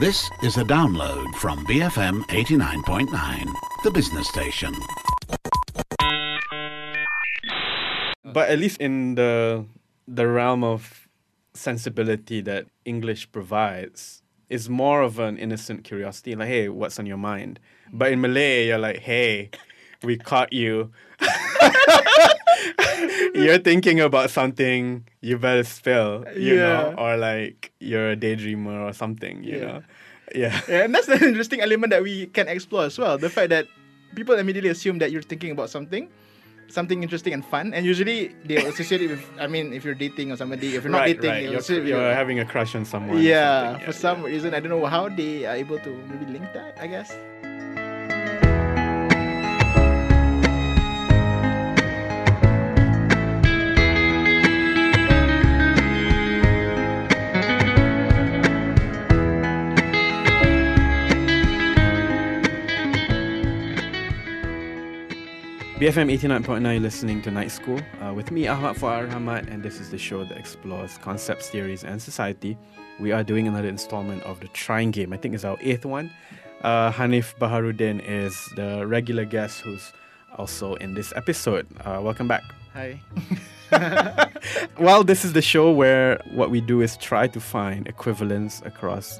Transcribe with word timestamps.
This 0.00 0.30
is 0.42 0.56
a 0.56 0.64
download 0.64 1.34
from 1.34 1.66
BFM 1.66 2.22
89.9, 2.28 3.52
the 3.84 3.90
business 3.90 4.26
station. 4.28 4.72
But 8.24 8.48
at 8.48 8.58
least 8.58 8.80
in 8.80 9.16
the 9.16 9.66
the 10.08 10.26
realm 10.26 10.64
of 10.64 11.06
sensibility 11.52 12.40
that 12.40 12.64
English 12.86 13.30
provides 13.30 14.22
is 14.48 14.70
more 14.70 15.02
of 15.02 15.18
an 15.18 15.36
innocent 15.36 15.84
curiosity, 15.84 16.34
like, 16.34 16.48
hey, 16.48 16.70
what's 16.70 16.98
on 16.98 17.04
your 17.04 17.18
mind? 17.18 17.60
But 17.92 18.10
in 18.10 18.22
Malay, 18.22 18.68
you're 18.68 18.78
like, 18.78 19.00
hey, 19.00 19.50
we 20.02 20.16
caught 20.16 20.50
you. 20.50 20.92
you're 23.34 23.58
thinking 23.58 24.00
about 24.00 24.30
something, 24.30 25.04
you 25.20 25.38
better 25.38 25.64
spill, 25.64 26.24
you 26.36 26.56
know, 26.56 26.94
or 26.98 27.16
like 27.16 27.72
you're 27.80 28.12
a 28.12 28.16
daydreamer 28.16 28.88
or 28.88 28.92
something, 28.92 29.42
you 29.44 29.56
Yeah. 29.58 29.66
know. 29.66 29.82
Yeah. 30.34 30.60
Yeah, 30.68 30.84
and 30.86 30.94
that's 30.94 31.06
the 31.06 31.18
interesting 31.26 31.60
element 31.60 31.90
that 31.90 32.02
we 32.02 32.26
can 32.26 32.46
explore 32.46 32.84
as 32.84 32.96
well. 32.98 33.18
The 33.18 33.28
fact 33.30 33.50
that 33.50 33.66
people 34.14 34.38
immediately 34.38 34.70
assume 34.70 34.98
that 34.98 35.10
you're 35.10 35.22
thinking 35.26 35.50
about 35.50 35.70
something, 35.70 36.06
something 36.68 37.02
interesting 37.02 37.32
and 37.34 37.44
fun, 37.44 37.74
and 37.74 37.84
usually 37.84 38.30
they 38.46 38.56
associate 38.62 39.02
it 39.02 39.10
with. 39.10 39.24
I 39.42 39.48
mean, 39.50 39.72
if 39.74 39.84
you're 39.84 39.98
dating 39.98 40.30
or 40.30 40.36
somebody, 40.36 40.76
if 40.78 40.84
you're 40.86 40.92
not 40.92 40.98
right, 41.02 41.18
dating, 41.20 41.50
right. 41.52 41.68
You're, 41.68 41.82
you're 41.84 42.14
having 42.14 42.38
a 42.38 42.44
crush 42.46 42.76
on 42.78 42.84
someone. 42.84 43.18
yeah, 43.22 43.78
for 43.82 43.90
some 43.92 44.22
reason, 44.22 44.54
I 44.54 44.60
don't 44.60 44.70
know 44.70 44.86
how 44.86 45.08
they 45.10 45.46
are 45.46 45.56
able 45.58 45.78
to 45.82 45.90
maybe 46.06 46.30
link 46.30 46.46
that. 46.54 46.78
I 46.80 46.86
guess. 46.86 47.10
BFM 65.80 66.12
89.9 66.12 66.82
listening 66.82 67.22
to 67.22 67.30
Night 67.30 67.50
School 67.50 67.80
uh, 68.02 68.12
with 68.12 68.30
me, 68.30 68.46
Ahmad 68.46 68.76
Fuad 68.76 69.10
Rahmat, 69.10 69.50
and 69.50 69.62
this 69.62 69.80
is 69.80 69.90
the 69.90 69.96
show 69.96 70.24
that 70.24 70.36
explores 70.36 70.98
concepts, 70.98 71.48
theories, 71.48 71.84
and 71.84 72.02
society. 72.02 72.58
We 73.00 73.12
are 73.12 73.24
doing 73.24 73.48
another 73.48 73.68
installment 73.68 74.22
of 74.24 74.40
the 74.40 74.48
Trying 74.48 74.90
Game. 74.90 75.14
I 75.14 75.16
think 75.16 75.34
it's 75.34 75.42
our 75.42 75.56
eighth 75.62 75.86
one. 75.86 76.10
Uh, 76.60 76.92
Hanif 76.92 77.34
Baharuddin 77.38 78.02
is 78.06 78.36
the 78.56 78.86
regular 78.86 79.24
guest 79.24 79.62
who's 79.62 79.94
also 80.36 80.74
in 80.74 80.92
this 80.92 81.14
episode. 81.16 81.66
Uh, 81.80 81.98
welcome 82.02 82.28
back. 82.28 82.42
Hi. 82.74 83.00
Well, 84.78 85.02
this 85.02 85.24
is 85.24 85.32
the 85.32 85.40
show 85.40 85.70
where 85.70 86.20
what 86.32 86.50
we 86.50 86.60
do 86.60 86.82
is 86.82 86.98
try 86.98 87.26
to 87.28 87.40
find 87.40 87.86
equivalents 87.86 88.60
across 88.66 89.18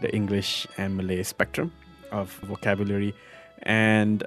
the 0.00 0.10
English 0.14 0.66
and 0.78 0.96
Malay 0.96 1.22
spectrum 1.22 1.70
of 2.12 2.30
vocabulary. 2.44 3.14
And 3.64 4.24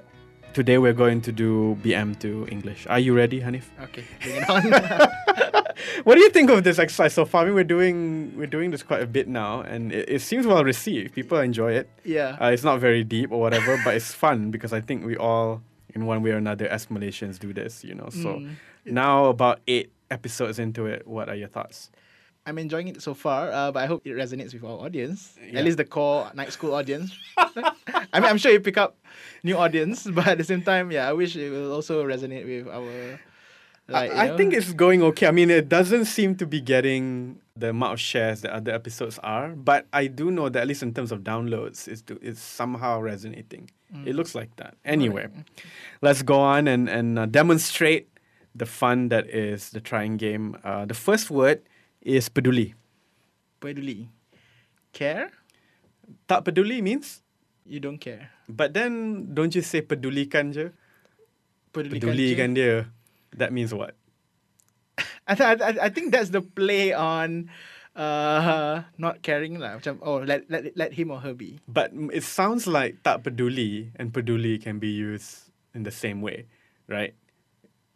today 0.52 0.78
we're 0.78 0.92
going 0.92 1.20
to 1.22 1.32
do 1.32 1.76
BM 1.82 2.18
to 2.20 2.46
English. 2.50 2.86
Are 2.88 2.98
you 2.98 3.14
ready, 3.14 3.40
Hanif? 3.40 3.64
Okay, 3.82 4.04
bring 4.22 4.36
it 4.36 4.48
on. 4.50 5.08
What 6.04 6.14
do 6.14 6.20
you 6.20 6.30
think 6.30 6.48
of 6.50 6.62
this 6.62 6.78
exercise 6.78 7.12
so 7.14 7.24
far? 7.24 7.42
I 7.42 7.44
mean, 7.46 7.54
we're 7.54 7.64
doing 7.64 8.32
we're 8.36 8.46
doing 8.46 8.70
this 8.70 8.82
quite 8.82 9.02
a 9.02 9.06
bit 9.06 9.26
now, 9.26 9.60
and 9.62 9.92
it, 9.92 10.08
it 10.08 10.20
seems 10.22 10.46
well 10.46 10.62
received. 10.62 11.14
People 11.14 11.38
enjoy 11.40 11.72
it. 11.72 11.88
yeah. 12.04 12.36
Uh, 12.40 12.46
it's 12.50 12.62
not 12.62 12.78
very 12.78 13.02
deep 13.02 13.32
or 13.32 13.40
whatever, 13.40 13.80
but 13.84 13.94
it's 13.94 14.12
fun 14.12 14.50
because 14.50 14.72
I 14.72 14.80
think 14.80 15.04
we 15.04 15.16
all, 15.16 15.60
in 15.94 16.06
one 16.06 16.22
way 16.22 16.30
or 16.30 16.36
another, 16.36 16.68
as 16.68 16.86
Malaysians, 16.86 17.38
do 17.38 17.52
this. 17.52 17.82
You 17.84 17.94
know. 17.94 18.08
So 18.10 18.38
Mm. 18.38 18.54
now 18.86 19.26
about 19.26 19.60
eight 19.66 19.90
episodes 20.10 20.58
into 20.58 20.86
it, 20.86 21.06
what 21.06 21.28
are 21.28 21.34
your 21.34 21.48
thoughts? 21.48 21.90
I'm 22.44 22.58
enjoying 22.58 22.88
it 22.88 23.00
so 23.00 23.14
far, 23.14 23.50
uh, 23.52 23.70
but 23.70 23.82
I 23.82 23.86
hope 23.86 24.06
it 24.06 24.10
resonates 24.10 24.52
with 24.52 24.64
our 24.64 24.78
audience. 24.78 25.36
Yeah. 25.38 25.60
At 25.60 25.64
least 25.64 25.76
the 25.76 25.84
core 25.84 26.30
night 26.34 26.52
school 26.52 26.74
audience. 26.74 27.16
I 27.36 28.20
mean, 28.20 28.24
I'm 28.24 28.38
sure 28.38 28.50
you 28.50 28.60
pick 28.60 28.78
up 28.78 28.96
new 29.42 29.56
audience, 29.56 30.08
but 30.10 30.26
at 30.26 30.38
the 30.38 30.44
same 30.44 30.62
time, 30.62 30.90
yeah, 30.90 31.08
I 31.08 31.12
wish 31.12 31.36
it 31.36 31.50
will 31.50 31.72
also 31.72 32.04
resonate 32.04 32.44
with 32.44 32.72
our. 32.72 33.20
Like, 33.88 34.10
you 34.10 34.16
I, 34.16 34.32
I 34.32 34.36
think 34.36 34.54
it's 34.54 34.72
going 34.72 35.02
okay. 35.02 35.26
I 35.26 35.30
mean, 35.30 35.50
it 35.50 35.68
doesn't 35.68 36.06
seem 36.06 36.34
to 36.36 36.46
be 36.46 36.60
getting 36.60 37.40
the 37.56 37.70
amount 37.70 37.94
of 37.94 38.00
shares 38.00 38.40
that 38.40 38.52
other 38.52 38.72
episodes 38.72 39.18
are, 39.22 39.50
but 39.50 39.86
I 39.92 40.06
do 40.06 40.30
know 40.30 40.48
that 40.48 40.62
at 40.62 40.68
least 40.68 40.82
in 40.82 40.94
terms 40.94 41.12
of 41.12 41.20
downloads, 41.20 41.86
it's 41.86 42.02
to, 42.02 42.18
it's 42.22 42.40
somehow 42.40 43.00
resonating. 43.00 43.70
Mm. 43.94 44.06
It 44.06 44.14
looks 44.14 44.34
like 44.34 44.56
that. 44.56 44.76
Anyway, 44.84 45.28
let's 46.00 46.22
go 46.22 46.40
on 46.40 46.66
and 46.66 46.88
and 46.88 47.18
uh, 47.18 47.26
demonstrate 47.26 48.08
the 48.54 48.66
fun 48.66 49.08
that 49.10 49.28
is 49.28 49.70
the 49.70 49.80
trying 49.80 50.16
game. 50.16 50.56
Uh, 50.64 50.86
the 50.86 50.94
first 50.94 51.30
word 51.30 51.62
is 52.02 52.28
peduli. 52.28 52.74
peduli. 53.62 54.10
Care? 54.92 55.30
Tak 56.26 56.44
peduli 56.44 56.82
means, 56.82 57.22
You 57.64 57.78
don't 57.78 58.02
care. 58.02 58.28
but 58.50 58.74
then 58.74 59.24
don't 59.32 59.54
you 59.54 59.62
say 59.62 59.80
pedulikan 59.80 60.50
je? 60.52 60.74
Pedulikan 61.70 61.94
je. 61.94 62.06
Pedulikan 62.10 62.50
dia. 62.52 62.76
That 63.38 63.54
means 63.54 63.72
what? 63.72 63.94
I, 65.30 65.32
th- 65.38 65.62
I, 65.62 65.86
I 65.86 65.88
think 65.88 66.12
that's 66.12 66.28
the 66.34 66.42
play 66.42 66.92
on 66.92 67.48
uh, 67.96 68.82
not 68.98 69.22
caring 69.22 69.56
lah. 69.62 69.78
Macam, 69.80 70.02
oh, 70.02 70.20
let, 70.20 70.44
let, 70.50 70.76
let 70.76 70.92
him 70.92 71.10
or 71.10 71.20
her 71.22 71.32
be. 71.32 71.60
But 71.68 71.94
it 72.12 72.24
sounds 72.26 72.66
like 72.66 73.00
tak 73.06 73.22
peduli 73.24 73.88
and 73.96 74.12
peduli 74.12 74.60
can 74.60 74.76
be 74.82 74.90
used 74.92 75.48
in 75.72 75.84
the 75.86 75.94
same 75.94 76.20
way, 76.20 76.44
right? 76.90 77.14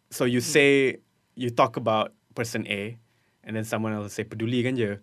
So 0.09 0.25
you 0.25 0.39
say 0.41 0.97
you 1.35 1.51
talk 1.51 1.75
about 1.77 2.15
person 2.33 2.65
A, 2.65 2.97
and 3.47 3.55
then 3.55 3.63
someone 3.63 3.95
else 3.95 4.03
will 4.03 4.13
say 4.13 4.27
peduli 4.27 4.59
kan 4.61 4.75
je, 4.75 4.99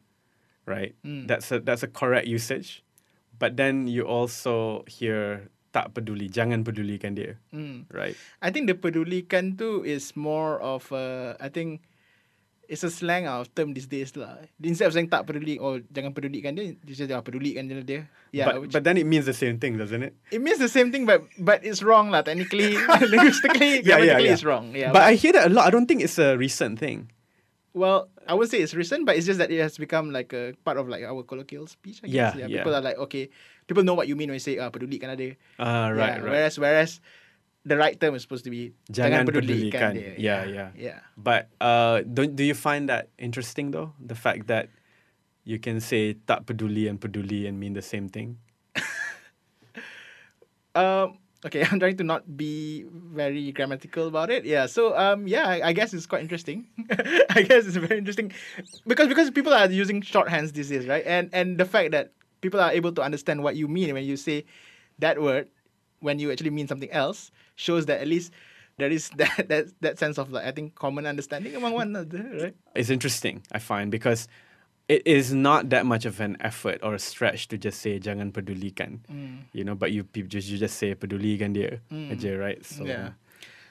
right? 0.68 0.92
Mm. 1.00 1.24
That's 1.26 1.48
a 1.48 1.58
that's 1.58 1.80
a 1.82 1.88
correct 1.88 2.28
usage. 2.28 2.84
But 3.34 3.56
then 3.56 3.88
you 3.88 4.04
also 4.04 4.84
hear 4.86 5.48
tak 5.74 5.90
peduli, 5.90 6.30
jangan 6.30 6.62
pedulikan 6.62 7.18
dia, 7.18 7.40
Mm. 7.50 7.90
right? 7.90 8.14
I 8.38 8.54
think 8.54 8.70
the 8.70 8.78
pedulikan 8.78 9.58
tu 9.58 9.82
is 9.82 10.14
more 10.14 10.62
of 10.62 10.86
a, 10.94 11.34
I 11.42 11.50
think 11.50 11.82
it's 12.70 12.86
a 12.86 12.88
slang 12.94 13.26
of 13.26 13.50
term 13.58 13.74
these 13.74 13.90
days 13.90 14.14
lah. 14.14 14.38
Instead 14.62 14.86
of 14.86 14.94
saying 14.94 15.10
tak 15.10 15.26
peduli 15.26 15.58
or 15.58 15.82
jangan 15.90 16.14
pedulikan 16.14 16.54
dia, 16.54 16.78
you 16.86 16.94
say 16.94 17.10
jangan 17.10 17.26
pedulikan 17.26 17.66
je 17.66 17.82
dia. 17.82 18.06
Yeah, 18.30 18.54
but 18.54 18.54
which, 18.62 18.70
but 18.70 18.86
then 18.86 18.94
it 19.02 19.06
means 19.06 19.26
the 19.26 19.34
same 19.34 19.58
thing, 19.58 19.74
doesn't 19.74 20.02
it? 20.02 20.14
it 20.30 20.38
means 20.38 20.62
the 20.62 20.70
same 20.70 20.94
thing, 20.94 21.06
but 21.06 21.26
but 21.42 21.62
it's 21.66 21.82
wrong 21.82 22.14
lah. 22.14 22.22
Technically, 22.22 22.78
linguistically, 23.10 23.82
Yeah, 23.82 23.98
yeah, 23.98 24.22
yeah. 24.22 24.30
it's 24.34 24.46
wrong. 24.46 24.70
Yeah, 24.74 24.94
but 24.94 25.02
I 25.06 25.18
hear 25.18 25.34
that 25.34 25.50
a 25.50 25.52
lot. 25.54 25.66
I 25.66 25.74
don't 25.74 25.86
think 25.90 26.02
it's 26.06 26.18
a 26.22 26.38
recent 26.38 26.78
thing. 26.78 27.10
Well, 27.74 28.08
I 28.24 28.32
would 28.32 28.48
say 28.48 28.62
it's 28.62 28.72
recent, 28.72 29.04
but 29.04 29.18
it's 29.18 29.26
just 29.26 29.42
that 29.42 29.50
it 29.50 29.58
has 29.58 29.76
become 29.76 30.14
like 30.14 30.32
a 30.32 30.54
part 30.64 30.78
of 30.78 30.88
like 30.88 31.02
our 31.02 31.22
colloquial 31.26 31.66
speech. 31.66 32.00
I 32.02 32.08
guess. 32.08 32.34
Yeah, 32.38 32.46
yeah. 32.46 32.62
People 32.62 32.74
are 32.74 32.80
like, 32.80 32.96
okay, 33.10 33.28
people 33.66 33.82
know 33.82 33.94
what 33.98 34.06
you 34.06 34.14
mean 34.14 34.30
when 34.30 34.38
you 34.38 34.46
say 34.46 34.56
ah 34.62 34.70
pedulikan 34.70 35.10
ada. 35.10 35.34
Ah, 35.58 35.90
right, 35.90 36.22
Yeah, 36.22 36.22
right. 36.22 36.22
Whereas 36.22 36.54
whereas 36.56 36.90
the 37.66 37.74
right 37.76 37.98
term 37.98 38.14
is 38.14 38.22
supposed 38.22 38.44
to 38.46 38.52
be 38.54 38.72
Jangan 38.94 39.26
jangan, 39.26 39.26
pedulikan. 39.26 39.70
pedulikan 39.74 39.90
dia. 39.98 40.12
Yeah, 40.16 40.42
yeah. 40.46 40.68
yeah. 40.78 40.98
But 41.18 41.50
uh, 41.58 42.06
don't 42.06 42.38
do 42.38 42.46
you 42.46 42.54
find 42.54 42.86
that 42.88 43.10
interesting 43.18 43.74
though? 43.74 43.90
The 43.98 44.14
fact 44.16 44.46
that 44.46 44.70
you 45.42 45.58
can 45.58 45.82
say 45.82 46.14
tak 46.30 46.46
peduli 46.46 46.86
and 46.88 46.96
peduli 47.02 47.44
and 47.50 47.58
mean 47.58 47.74
the 47.74 47.84
same 47.84 48.06
thing. 48.06 48.38
Um. 50.74 51.22
Okay, 51.44 51.66
I'm 51.70 51.78
trying 51.78 51.96
to 51.98 52.04
not 52.04 52.36
be 52.36 52.84
very 52.90 53.52
grammatical 53.52 54.08
about 54.08 54.30
it. 54.30 54.44
Yeah. 54.44 54.66
So 54.66 54.96
um. 54.96 55.26
Yeah. 55.26 55.46
I, 55.48 55.68
I 55.68 55.72
guess 55.72 55.92
it's 55.92 56.06
quite 56.06 56.22
interesting. 56.22 56.66
I 57.30 57.42
guess 57.42 57.66
it's 57.66 57.76
very 57.76 57.98
interesting 57.98 58.32
because 58.86 59.08
because 59.08 59.30
people 59.30 59.52
are 59.52 59.68
using 59.70 60.02
shorthands 60.02 60.52
these 60.52 60.68
days, 60.70 60.86
right? 60.86 61.04
And 61.06 61.30
and 61.32 61.58
the 61.58 61.64
fact 61.64 61.92
that 61.92 62.12
people 62.40 62.60
are 62.60 62.72
able 62.72 62.92
to 62.92 63.02
understand 63.02 63.42
what 63.42 63.56
you 63.56 63.68
mean 63.68 63.92
when 63.94 64.04
you 64.04 64.16
say 64.16 64.44
that 64.98 65.20
word 65.20 65.48
when 66.00 66.18
you 66.18 66.30
actually 66.30 66.50
mean 66.50 66.68
something 66.68 66.90
else 66.92 67.30
shows 67.56 67.86
that 67.86 68.00
at 68.00 68.06
least 68.06 68.30
there 68.76 68.90
is 68.90 69.08
that 69.16 69.48
that 69.48 69.66
that 69.80 69.98
sense 69.98 70.18
of 70.18 70.30
like 70.30 70.44
I 70.44 70.52
think 70.52 70.74
common 70.74 71.06
understanding 71.06 71.54
among 71.56 71.72
one 71.72 71.88
another, 71.88 72.24
right? 72.40 72.56
It's 72.74 72.90
interesting, 72.90 73.42
I 73.52 73.58
find, 73.58 73.90
because 73.90 74.28
it 74.88 75.06
is 75.06 75.32
not 75.32 75.70
that 75.70 75.86
much 75.86 76.04
of 76.04 76.20
an 76.20 76.36
effort 76.40 76.80
or 76.82 76.92
a 76.94 76.98
stretch 77.00 77.48
to 77.48 77.56
just 77.56 77.80
say 77.80 77.98
jangan 77.98 78.32
pedulikan. 78.32 79.00
Mm. 79.08 79.48
You 79.56 79.64
know, 79.64 79.74
but 79.74 79.92
you 79.92 80.04
pe- 80.04 80.28
just 80.28 80.48
you 80.48 80.58
just 80.58 80.76
say 80.76 80.94
pedulikan 80.94 81.54
dia 81.56 81.80
aja, 82.12 82.30
right? 82.36 82.60
So 82.64 82.84
Yeah. 82.84 83.16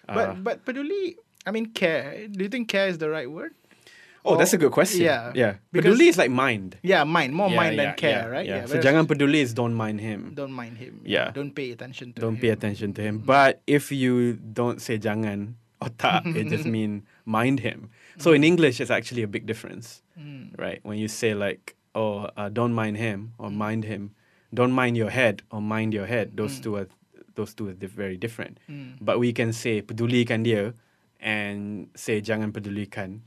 uh, 0.09 0.13
But 0.15 0.27
but 0.43 0.55
peduli, 0.65 1.15
I 1.45 1.51
mean 1.53 1.69
care. 1.69 2.25
Do 2.31 2.41
you 2.41 2.49
think 2.49 2.65
care 2.67 2.87
is 2.89 2.97
the 2.97 3.09
right 3.13 3.29
word? 3.29 3.53
oh, 4.23 4.39
that's 4.39 4.55
a 4.55 4.57
good 4.57 4.71
question. 4.71 5.03
Yeah. 5.03 5.35
yeah. 5.35 5.59
Because- 5.75 5.99
Peduli 5.99 6.07
is 6.07 6.15
like 6.17 6.31
mind. 6.31 6.79
Yeah, 6.79 7.03
mind 7.03 7.35
more 7.35 7.51
Yeah, 7.51 7.59
mind 7.59 7.75
yeah, 7.75 7.83
than 7.91 7.99
care, 7.99 8.23
right? 8.31 8.47
Yeah. 8.47 8.63
So 8.71 8.79
jangan 8.79 9.03
peduli 9.03 9.43
is 9.43 9.51
don't 9.53 9.75
mind 9.75 9.99
him. 9.99 10.31
don't 10.31 10.55
mind 10.55 10.79
him. 10.79 11.03
Yeah. 11.03 11.35
Don't 11.35 11.51
pay 11.51 11.75
attention 11.75 12.15
to 12.15 12.23
don't 12.23 12.39
him. 12.39 12.41
pay 12.41 12.49
attention 12.55 12.95
to 12.95 13.01
him. 13.03 13.19
But 13.19 13.59
if 13.67 13.91
you 13.91 14.39
don't 14.39 14.79
say 14.79 14.95
jangan 14.97 15.59
or 15.83 15.91
tak, 15.99 16.23
it 16.25 16.47
just 16.47 16.63
mean 16.79 17.03
mind 17.27 17.59
him. 17.59 17.91
So 18.17 18.33
in 18.33 18.43
English, 18.43 18.79
it's 18.81 18.91
actually 18.91 19.23
a 19.23 19.27
big 19.27 19.45
difference, 19.45 20.01
Mm. 20.19 20.53
right? 20.59 20.79
When 20.83 20.97
you 20.97 21.07
say 21.07 21.33
like, 21.33 21.75
oh, 21.95 22.29
uh, 22.37 22.49
don't 22.49 22.73
mind 22.73 22.97
him 22.97 23.33
or 23.37 23.49
mind 23.49 23.85
him, 23.85 24.11
don't 24.53 24.71
mind 24.71 24.97
your 24.97 25.09
head 25.09 25.41
or 25.49 25.61
mind 25.61 25.93
your 25.93 26.05
head. 26.05 26.37
Those 26.37 26.59
two 26.59 26.75
are 26.77 26.87
those 27.35 27.53
two 27.57 27.69
are 27.69 27.73
di- 27.73 27.87
very 27.89 28.17
different. 28.17 28.59
Mm. 28.69 28.97
But 29.01 29.17
we 29.17 29.33
can 29.33 29.53
say 29.53 29.81
pedulikan 29.81 30.43
dia 30.45 30.73
and 31.19 31.89
say 31.95 32.21
jangan 32.21 32.51
pedulikan, 32.53 33.21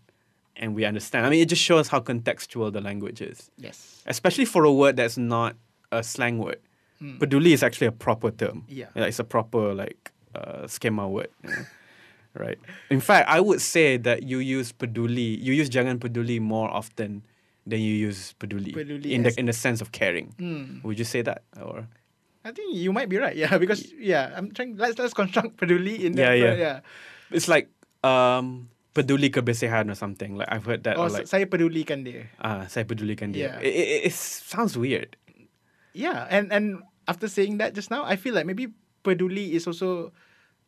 and 0.54 0.74
we 0.78 0.84
understand. 0.86 1.26
I 1.26 1.30
mean, 1.30 1.42
it 1.42 1.48
just 1.50 1.62
shows 1.62 1.88
how 1.88 1.98
contextual 1.98 2.70
the 2.72 2.80
language 2.80 3.20
is 3.20 3.50
Yes. 3.58 4.02
especially 4.06 4.44
for 4.46 4.62
a 4.64 4.70
word 4.72 4.94
that's 4.96 5.18
not 5.18 5.56
a 5.90 6.02
slang 6.06 6.38
word. 6.38 6.60
Peduli 7.02 7.52
is 7.52 7.62
actually 7.62 7.88
a 7.88 7.92
proper 7.92 8.30
term. 8.30 8.64
Yeah. 8.68 8.88
it's 8.96 9.18
a 9.18 9.24
proper 9.24 9.74
like 9.74 10.12
uh, 10.34 10.66
schema 10.66 11.08
word. 11.08 11.28
you 11.44 11.50
know, 11.50 11.64
right. 12.38 12.58
In 12.90 13.00
fact, 13.00 13.28
I 13.28 13.40
would 13.40 13.60
say 13.60 13.96
that 13.98 14.22
you 14.24 14.38
use 14.38 14.72
peduli. 14.72 15.36
You 15.40 15.52
use 15.52 15.68
jangan 15.68 15.98
peduli 15.98 16.40
more 16.40 16.68
often 16.70 17.24
than 17.66 17.80
you 17.80 17.94
use 17.94 18.34
peduli. 18.38 18.70
Peduli 18.72 19.10
in 19.10 19.22
the 19.26 19.32
in 19.38 19.46
the 19.46 19.56
sense 19.56 19.80
of 19.80 19.90
caring. 19.92 20.32
Mm. 20.38 20.84
Would 20.84 20.98
you 20.98 21.06
say 21.08 21.22
that 21.22 21.42
or? 21.58 21.88
I 22.46 22.54
think 22.54 22.78
you 22.78 22.94
might 22.94 23.10
be 23.10 23.18
right. 23.18 23.34
Yeah, 23.34 23.58
because 23.62 23.90
yeah, 23.98 24.30
I'm 24.36 24.54
trying. 24.54 24.78
Let's 24.78 24.94
let's 25.02 25.14
construct 25.14 25.58
peduli 25.58 26.06
in 26.06 26.14
Yeah, 26.14 26.30
that. 26.30 26.38
yeah. 26.38 26.54
yeah. 26.54 26.76
It's 27.34 27.50
like 27.50 27.66
um 28.06 28.70
peduli 28.94 29.34
kebersihan 29.34 29.90
or 29.90 29.98
something. 29.98 30.38
Like 30.38 30.46
I've 30.48 30.62
heard 30.64 30.86
that. 30.86 30.94
Or 30.94 31.10
or 31.10 31.10
like 31.10 31.26
Oh, 31.26 31.32
saya 31.34 31.50
pedulikan 31.50 32.06
dia. 32.06 32.30
ah, 32.38 32.70
saya 32.70 32.86
pedulikan 32.86 33.34
dia. 33.34 33.58
Yeah. 33.58 33.66
It, 33.66 33.74
it, 33.74 34.00
it 34.08 34.14
sounds 34.14 34.78
weird. 34.78 35.18
Yeah, 35.90 36.28
and 36.30 36.54
and 36.54 36.86
after 37.10 37.26
saying 37.26 37.58
that 37.58 37.74
just 37.74 37.90
now, 37.90 38.06
I 38.06 38.14
feel 38.14 38.36
like 38.38 38.46
maybe 38.46 38.70
peduli 39.02 39.58
is 39.58 39.66
also 39.66 40.14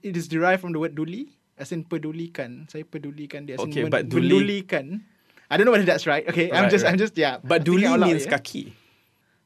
it 0.03 0.19
is 0.19 0.26
derived 0.26 0.62
from 0.67 0.75
the 0.75 0.82
word 0.82 0.99
duli, 0.99 1.38
as 1.58 1.75
in 1.75 1.84
pedulikan. 1.84 2.70
Saya 2.70 2.87
pedulikan 2.87 3.44
dia. 3.44 3.58
As 3.58 3.66
Okay, 3.66 3.87
in 3.87 3.90
but 3.90 4.06
duli- 4.08 4.31
menulikan. 4.32 5.02
I 5.50 5.56
don't 5.56 5.64
know 5.64 5.72
whether 5.72 5.88
that's 5.88 6.05
right. 6.06 6.22
Okay, 6.28 6.52
I'm 6.52 6.69
just 6.69 6.84
right. 6.84 6.93
I'm 6.93 6.99
just 7.00 7.16
yeah. 7.16 7.40
But 7.40 7.64
duli 7.64 7.88
loud, 7.88 8.05
means 8.05 8.25
yeah. 8.28 8.37
kaki. 8.37 8.72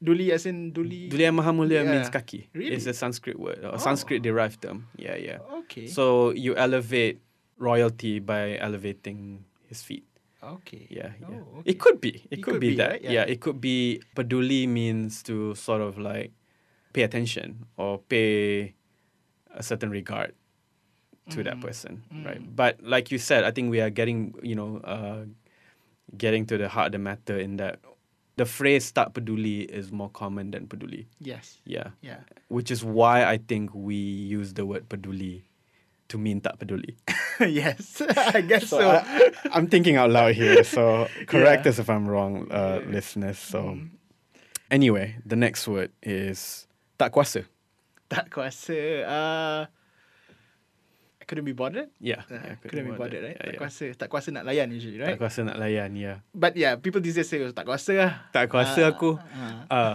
Duli 0.03 0.35
as 0.35 0.51
in 0.51 0.75
duli. 0.75 1.07
Duli 1.07 1.31
yang 1.31 1.39
maha 1.39 1.55
mulia 1.55 1.87
Yeah. 1.87 1.95
means 1.95 2.11
kaki. 2.11 2.51
Really? 2.53 2.75
It's 2.75 2.91
a 2.91 2.95
Sanskrit 2.95 3.39
word, 3.39 3.63
or 3.63 3.75
Oh. 3.75 3.79
Sanskrit 3.79 4.19
derived 4.19 4.59
term. 4.59 4.91
Yeah, 4.99 5.15
yeah. 5.15 5.39
Okay. 5.63 5.87
So 5.87 6.35
you 6.35 6.59
elevate 6.59 7.23
royalty 7.55 8.19
by 8.19 8.59
elevating 8.59 9.47
his 9.71 9.79
feet. 9.87 10.03
okay. 10.43 10.91
Yeah, 10.91 11.15
yeah. 11.23 11.39
Oh, 11.39 11.63
It 11.63 11.79
could 11.79 12.03
be. 12.03 12.19
It, 12.27 12.43
It 12.43 12.43
could, 12.43 12.59
could 12.59 12.67
be, 12.67 12.75
be, 12.75 12.83
that. 12.83 12.99
right? 12.99 13.03
Yeah. 13.07 13.23
Yeah. 13.23 13.31
it 13.31 13.39
could 13.39 13.63
be. 13.63 14.03
Paduli 14.19 14.67
means 14.67 15.23
to 15.31 15.55
sort 15.55 15.79
of 15.79 16.03
like 16.03 16.35
pay 16.91 17.07
attention 17.07 17.71
or 17.79 18.03
pay 18.03 18.75
a 19.55 19.63
certain 19.63 19.95
regard 19.95 20.35
to 21.31 21.43
that 21.45 21.55
Mm-hmm. 21.55 21.63
person, 21.63 22.03
right? 22.25 22.43
But 22.57 22.83
like 22.83 23.11
you 23.13 23.19
said, 23.19 23.45
I 23.45 23.51
think 23.53 23.71
we 23.71 23.81
are 23.81 23.91
getting, 23.91 24.35
you 24.43 24.55
know, 24.55 24.79
uh, 24.83 25.25
getting 26.19 26.47
to 26.47 26.59
the 26.59 26.69
heart 26.69 26.87
of 26.87 26.93
the 26.93 26.99
matter 26.99 27.39
in 27.39 27.57
that 27.63 27.79
the 28.37 28.45
phrase 28.45 28.91
"tak 28.91 29.13
peduli" 29.15 29.65
is 29.71 29.93
more 29.93 30.11
common 30.11 30.51
than 30.51 30.67
peduli. 30.67 31.07
Yes. 31.21 31.61
Yeah, 31.65 31.91
Yeah. 32.03 32.21
which 32.49 32.71
is 32.71 32.83
why 32.83 33.25
I 33.25 33.39
think 33.39 33.71
we 33.75 33.95
use 33.95 34.55
the 34.55 34.67
word 34.67 34.89
peduli 34.89 35.43
to 36.09 36.19
mean 36.19 36.41
tak 36.41 36.59
peduli. 36.59 36.97
yes. 37.41 38.03
I 38.35 38.41
guess 38.43 38.69
so. 38.69 38.81
I, 38.83 39.31
am 39.55 39.69
thinking 39.69 39.97
out 39.97 40.11
loud 40.11 40.35
here, 40.35 40.65
so 40.65 41.07
correct 41.31 41.65
Yeah. 41.65 41.71
us 41.71 41.79
if 41.79 41.89
I'm 41.89 42.09
wrong, 42.09 42.51
uh, 42.51 42.81
Yeah. 42.83 42.91
listeners. 42.91 43.39
So, 43.39 43.79
anyway, 44.71 45.17
the 45.25 45.37
next 45.37 45.69
word 45.69 45.93
is 46.03 46.67
tak 46.99 47.13
kuasa. 47.15 47.45
tak 48.11 48.29
kuasa. 48.29 49.07
Uh, 49.07 49.61
I 51.23 51.25
couldn't 51.25 51.47
be 51.47 51.55
bothered. 51.55 51.87
Yeah, 52.03 52.27
Uh, 52.27 52.35
yeah, 52.35 52.55
couldn't 52.67 52.91
be 52.91 52.99
bothered, 52.99 53.23
right? 53.23 53.39
Yeah, 53.39 53.47
tak 53.47 53.55
yeah. 53.55 53.61
kuasa. 53.63 53.85
Tak 53.95 54.09
kuasa 54.11 54.29
nak 54.35 54.43
layan 54.43 54.75
usually, 54.75 54.99
right? 54.99 55.15
Tak 55.15 55.23
kuasa 55.23 55.47
nak 55.47 55.55
layan, 55.55 55.95
yeah. 55.95 56.19
But 56.35 56.59
yeah, 56.59 56.75
people 56.75 56.99
these 56.99 57.15
days 57.15 57.31
say 57.31 57.39
oh, 57.47 57.55
tak 57.55 57.63
kuasa 57.63 57.95
lah. 57.95 58.13
Tak 58.35 58.51
kuasa 58.51 58.83
Ah, 58.83 58.91
aku. 58.91 59.11
ah. 59.23 59.55
Uh, 59.71 59.95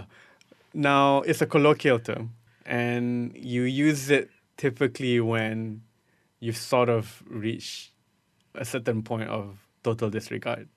now, 0.72 1.20
it's 1.28 1.44
a 1.44 1.50
colloquial 1.52 2.00
term, 2.00 2.32
and 2.64 3.36
you 3.36 3.68
use 3.68 4.08
it 4.08 4.32
typically 4.56 5.20
when 5.20 5.84
you've 6.40 6.56
sort 6.56 6.88
of 6.88 7.20
reached 7.28 7.92
a 8.56 8.64
certain 8.64 9.04
point 9.04 9.28
of 9.28 9.60
total 9.84 10.08
disregard, 10.08 10.72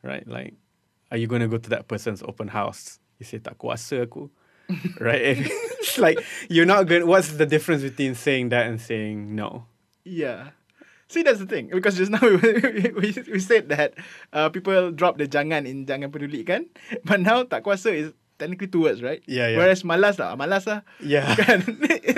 right? 0.00 0.24
Like, 0.24 0.56
are 1.12 1.20
you 1.20 1.28
going 1.28 1.44
to 1.44 1.52
go 1.52 1.60
to 1.60 1.68
that 1.68 1.84
person's 1.84 2.24
open 2.24 2.48
house? 2.48 2.96
You 3.20 3.28
say, 3.28 3.44
tak 3.44 3.60
kuasa 3.60 4.08
aku. 4.08 4.32
right? 5.04 5.36
it's 5.84 5.98
like, 6.00 6.16
you're 6.48 6.64
not 6.64 6.88
going 6.88 7.04
What's 7.04 7.36
the 7.36 7.44
difference 7.44 7.82
between 7.84 8.14
saying 8.16 8.48
that 8.56 8.64
and 8.72 8.80
saying 8.80 9.34
no? 9.36 9.68
Yeah. 10.04 10.54
See, 11.12 11.22
that's 11.22 11.38
the 11.38 11.46
thing. 11.46 11.68
Because 11.68 11.96
just 11.96 12.10
now 12.10 12.20
we, 12.24 12.88
we, 12.96 13.08
we 13.12 13.40
said 13.40 13.68
that 13.68 13.94
uh, 14.32 14.48
people 14.48 14.90
drop 14.92 15.18
the 15.18 15.28
jangan 15.28 15.68
in 15.68 15.84
jangan 15.84 16.08
peduli 16.08 16.40
kan. 16.46 16.66
But 17.06 17.20
now 17.20 17.44
tak 17.44 17.68
kuasa 17.68 17.92
is 17.92 18.16
technically 18.40 18.66
two 18.72 18.88
words, 18.88 19.04
right? 19.04 19.22
Yeah, 19.28 19.52
yeah. 19.52 19.58
Whereas 19.60 19.84
malas 19.84 20.18
lah, 20.18 20.34
malas 20.34 20.66
lah. 20.66 20.82
Yeah. 20.98 21.30
Kan? 21.38 21.62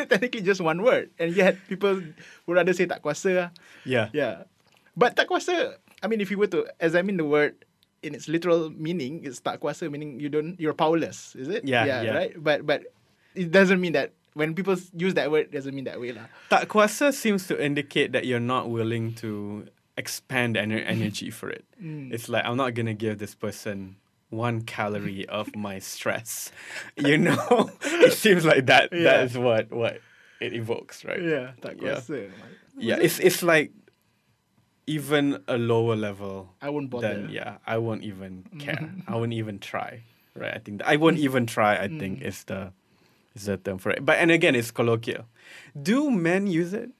technically 0.08 0.40
just 0.40 0.64
one 0.64 0.80
word. 0.80 1.10
And 1.20 1.36
yet 1.36 1.60
people 1.68 2.00
would 2.46 2.56
rather 2.56 2.72
say 2.72 2.88
tak 2.88 3.04
kuasa 3.04 3.30
lah. 3.36 3.48
Yeah. 3.84 4.08
Yeah. 4.16 4.48
But 4.96 5.20
tak 5.20 5.28
kuasa, 5.28 5.76
I 6.00 6.06
mean, 6.06 6.24
if 6.24 6.30
you 6.30 6.38
were 6.38 6.48
to 6.54 6.64
examine 6.80 7.20
the 7.20 7.28
word 7.28 7.66
in 8.00 8.14
its 8.14 8.24
literal 8.24 8.72
meaning, 8.72 9.26
it's 9.26 9.42
tak 9.42 9.60
kuasa 9.60 9.90
meaning 9.92 10.16
you 10.16 10.32
don't, 10.32 10.56
you're 10.56 10.72
powerless, 10.72 11.36
is 11.36 11.52
it? 11.52 11.68
Yeah, 11.68 11.84
yeah. 11.84 12.00
yeah. 12.00 12.14
Right? 12.14 12.32
But, 12.38 12.64
but 12.64 12.88
it 13.34 13.50
doesn't 13.50 13.82
mean 13.82 13.92
that 13.92 14.16
when 14.34 14.54
people 14.54 14.76
use 14.94 15.14
that 15.14 15.30
word, 15.30 15.46
it 15.46 15.52
doesn't 15.52 15.74
mean 15.74 15.84
that 15.84 16.00
way 16.00 16.12
lah. 16.12 16.26
Tak 16.50 16.68
kuasa 16.68 17.14
seems 17.14 17.46
to 17.46 17.54
indicate 17.54 18.12
that 18.12 18.26
you're 18.26 18.42
not 18.42 18.68
willing 18.68 19.14
to 19.22 19.66
expand 19.96 20.56
ener- 20.56 20.82
energy 20.86 21.30
for 21.30 21.48
it. 21.48 21.64
Mm. 21.82 22.12
It's 22.12 22.28
like 22.28 22.44
I'm 22.44 22.58
not 22.58 22.74
gonna 22.74 22.94
give 22.94 23.18
this 23.18 23.34
person 23.34 23.96
one 24.30 24.62
calorie 24.62 25.26
of 25.30 25.54
my 25.54 25.78
stress. 25.78 26.50
You 26.98 27.18
know, 27.30 27.70
it 27.82 28.12
seems 28.12 28.44
like 28.44 28.66
that. 28.66 28.90
Yeah. 28.92 29.02
That 29.02 29.20
is 29.30 29.38
what 29.38 29.70
what 29.70 30.02
it 30.42 30.52
evokes, 30.52 31.06
right? 31.06 31.22
Yeah, 31.22 31.54
tak 31.62 31.78
Yeah. 31.78 32.02
kuasa. 32.02 32.30
Yeah, 32.76 32.98
it's 32.98 33.22
it's 33.22 33.42
like 33.46 33.70
even 34.86 35.38
a 35.46 35.56
lower 35.56 35.96
level. 35.96 36.50
I 36.60 36.68
won't 36.74 36.90
bother. 36.90 37.08
Then 37.08 37.30
yeah, 37.30 37.62
I 37.66 37.78
won't 37.78 38.02
even 38.02 38.44
mm. 38.50 38.60
care. 38.60 38.82
I 39.08 39.14
won't 39.14 39.32
even 39.32 39.58
try. 39.62 40.02
Right? 40.34 40.50
I 40.52 40.58
think 40.58 40.82
that 40.82 40.90
I 40.90 40.98
won't 40.98 41.22
mm. 41.22 41.30
even 41.30 41.46
try. 41.46 41.78
I 41.78 41.86
think 41.86 42.18
Mm. 42.18 42.26
is 42.26 42.42
the 42.50 42.74
is 43.34 43.46
the 43.46 43.56
term 43.56 43.78
for 43.78 43.90
it. 43.90 44.04
But 44.04 44.18
and 44.18 44.30
again, 44.30 44.54
it's 44.54 44.70
colloquial. 44.70 45.24
Do 45.80 46.10
men 46.10 46.46
use 46.46 46.72
it? 46.72 46.90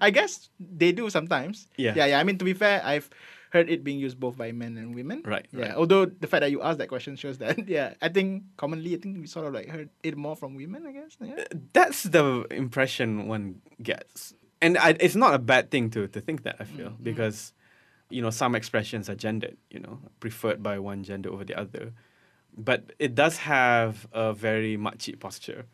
I 0.00 0.10
guess 0.10 0.48
they 0.58 0.92
do 0.92 1.10
sometimes. 1.10 1.68
Yeah. 1.76 1.92
Yeah, 1.96 2.06
yeah. 2.06 2.20
I 2.20 2.24
mean, 2.24 2.38
to 2.38 2.44
be 2.44 2.54
fair, 2.54 2.80
I've 2.84 3.08
heard 3.50 3.68
it 3.70 3.84
being 3.84 3.98
used 4.00 4.18
both 4.18 4.36
by 4.36 4.50
men 4.50 4.76
and 4.78 4.94
women. 4.94 5.22
Right, 5.24 5.46
Yeah. 5.52 5.60
right. 5.66 5.74
Although 5.76 6.06
the 6.06 6.26
fact 6.26 6.40
that 6.40 6.50
you 6.50 6.62
asked 6.62 6.78
that 6.78 6.88
question 6.88 7.14
shows 7.16 7.38
that, 7.38 7.68
yeah, 7.68 7.94
I 8.02 8.08
think 8.08 8.44
commonly, 8.56 8.94
I 8.94 8.98
think 8.98 9.18
we 9.20 9.26
sort 9.26 9.46
of 9.46 9.52
like 9.54 9.68
heard 9.68 9.90
it 10.02 10.16
more 10.16 10.34
from 10.36 10.54
women, 10.56 10.86
I 10.86 10.92
guess. 10.92 11.16
Yeah. 11.20 11.44
That's 11.72 12.02
the 12.04 12.46
impression 12.50 13.28
one 13.28 13.60
gets, 13.82 14.34
and 14.62 14.78
I, 14.78 14.96
it's 14.98 15.14
not 15.14 15.34
a 15.34 15.38
bad 15.38 15.70
thing 15.70 15.90
to 15.90 16.08
to 16.08 16.20
think 16.20 16.42
that. 16.44 16.56
I 16.58 16.64
feel 16.64 16.90
Mm-hmm. 16.90 17.04
because 17.04 17.52
you 18.10 18.22
know 18.22 18.30
some 18.30 18.54
expressions 18.56 19.08
are 19.10 19.14
gendered, 19.14 19.56
you 19.70 19.80
know, 19.80 19.98
preferred 20.20 20.62
by 20.62 20.78
one 20.78 21.04
gender 21.04 21.30
over 21.30 21.44
the 21.44 21.54
other, 21.58 21.92
but 22.56 22.92
it 22.98 23.14
does 23.14 23.38
have 23.38 24.06
a 24.12 24.32
very 24.32 24.76
makcik 24.76 25.18
posture. 25.20 25.66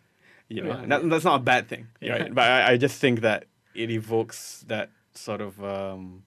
You 0.48 0.62
know, 0.64 0.70
Yeah. 0.80 0.86
that, 0.86 1.08
that's 1.10 1.24
not 1.24 1.36
a 1.40 1.44
bad 1.44 1.68
thing, 1.68 1.86
Yeah. 2.00 2.12
right? 2.16 2.34
But 2.38 2.46
I, 2.50 2.72
I 2.72 2.76
just 2.76 2.98
think 3.00 3.20
that 3.20 3.44
it 3.74 3.90
evokes 3.90 4.64
that 4.66 4.90
sort 5.14 5.40
of 5.40 5.62
um, 5.62 6.22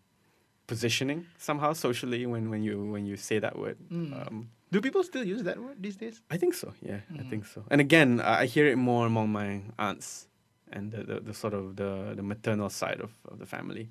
positioning 0.68 1.26
somehow 1.38 1.74
socially 1.74 2.26
when, 2.26 2.50
when 2.50 2.64
you 2.64 2.84
when 2.92 3.06
you 3.06 3.18
say 3.18 3.40
that 3.40 3.58
word. 3.58 3.78
Mm. 3.92 4.28
Um, 4.28 4.50
Do 4.72 4.82
people 4.82 5.04
still 5.04 5.24
use 5.24 5.44
that 5.44 5.58
word 5.60 5.78
these 5.82 5.98
days? 5.98 6.22
I 6.32 6.38
think 6.38 6.54
so. 6.54 6.74
Yeah, 6.82 7.02
Mm. 7.12 7.20
I 7.20 7.30
think 7.30 7.46
so. 7.46 7.64
And 7.70 7.82
again, 7.82 8.20
I 8.22 8.44
I 8.44 8.46
hear 8.46 8.66
it 8.68 8.78
more 8.78 9.06
among 9.06 9.30
my 9.30 9.62
aunts 9.78 10.28
and 10.72 10.92
the, 10.92 11.04
the, 11.04 11.20
the 11.20 11.34
sort 11.34 11.54
of 11.54 11.76
the, 11.76 12.14
the 12.16 12.24
maternal 12.24 12.70
side 12.70 13.00
of, 13.02 13.12
of 13.30 13.38
the 13.40 13.46
family, 13.46 13.90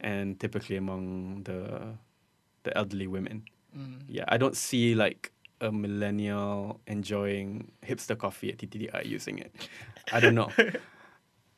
and 0.00 0.38
typically 0.38 0.76
among 0.76 1.42
the 1.48 1.96
the 2.64 2.70
elderly 2.76 3.06
women. 3.08 3.42
Mm. 3.76 4.02
Yeah, 4.06 4.24
I 4.28 4.36
don't 4.38 4.56
see 4.56 4.94
like 4.94 5.32
a 5.62 5.70
millennial 5.70 6.82
enjoying 6.90 7.70
hipster 7.86 8.18
coffee 8.18 8.50
at 8.50 8.58
TTDI 8.58 9.06
using 9.06 9.38
it. 9.38 9.54
I 10.10 10.18
don't 10.18 10.34
know, 10.34 10.50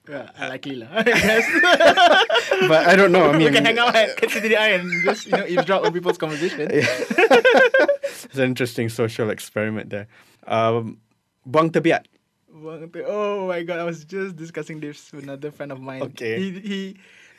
Yeah, 0.05 0.29
likely 0.37 0.77
lah. 0.85 0.93
I 1.01 1.03
guess. 1.03 1.49
but 2.69 2.85
I 2.85 2.93
don't 2.93 3.09
know. 3.09 3.33
I 3.33 3.41
we 3.41 3.49
mean, 3.49 3.57
can 3.57 3.65
hang 3.65 3.81
out 3.81 3.97
at 3.97 4.21
TTDI 4.21 4.77
and 4.77 4.93
just, 5.01 5.25
you 5.25 5.33
know, 5.33 5.49
eavesdrop 5.49 5.81
on 5.81 5.97
people's 5.97 6.21
conversation. 6.21 6.69
it's 6.69 8.37
an 8.37 8.45
interesting 8.45 8.93
social 8.93 9.33
experiment 9.33 9.89
there. 9.89 10.05
Um, 10.47 11.01
buang 11.49 11.73
tebiat. 11.73 12.05
Buang 12.53 12.93
te- 12.93 13.09
Oh 13.09 13.49
my 13.49 13.65
god, 13.65 13.81
I 13.81 13.89
was 13.89 14.05
just 14.05 14.37
discussing 14.37 14.77
this 14.85 15.09
with 15.09 15.25
another 15.25 15.49
friend 15.49 15.73
of 15.73 15.81
mine. 15.81 16.03
Okay. 16.13 16.37
He, 16.37 16.49
he 16.61 16.81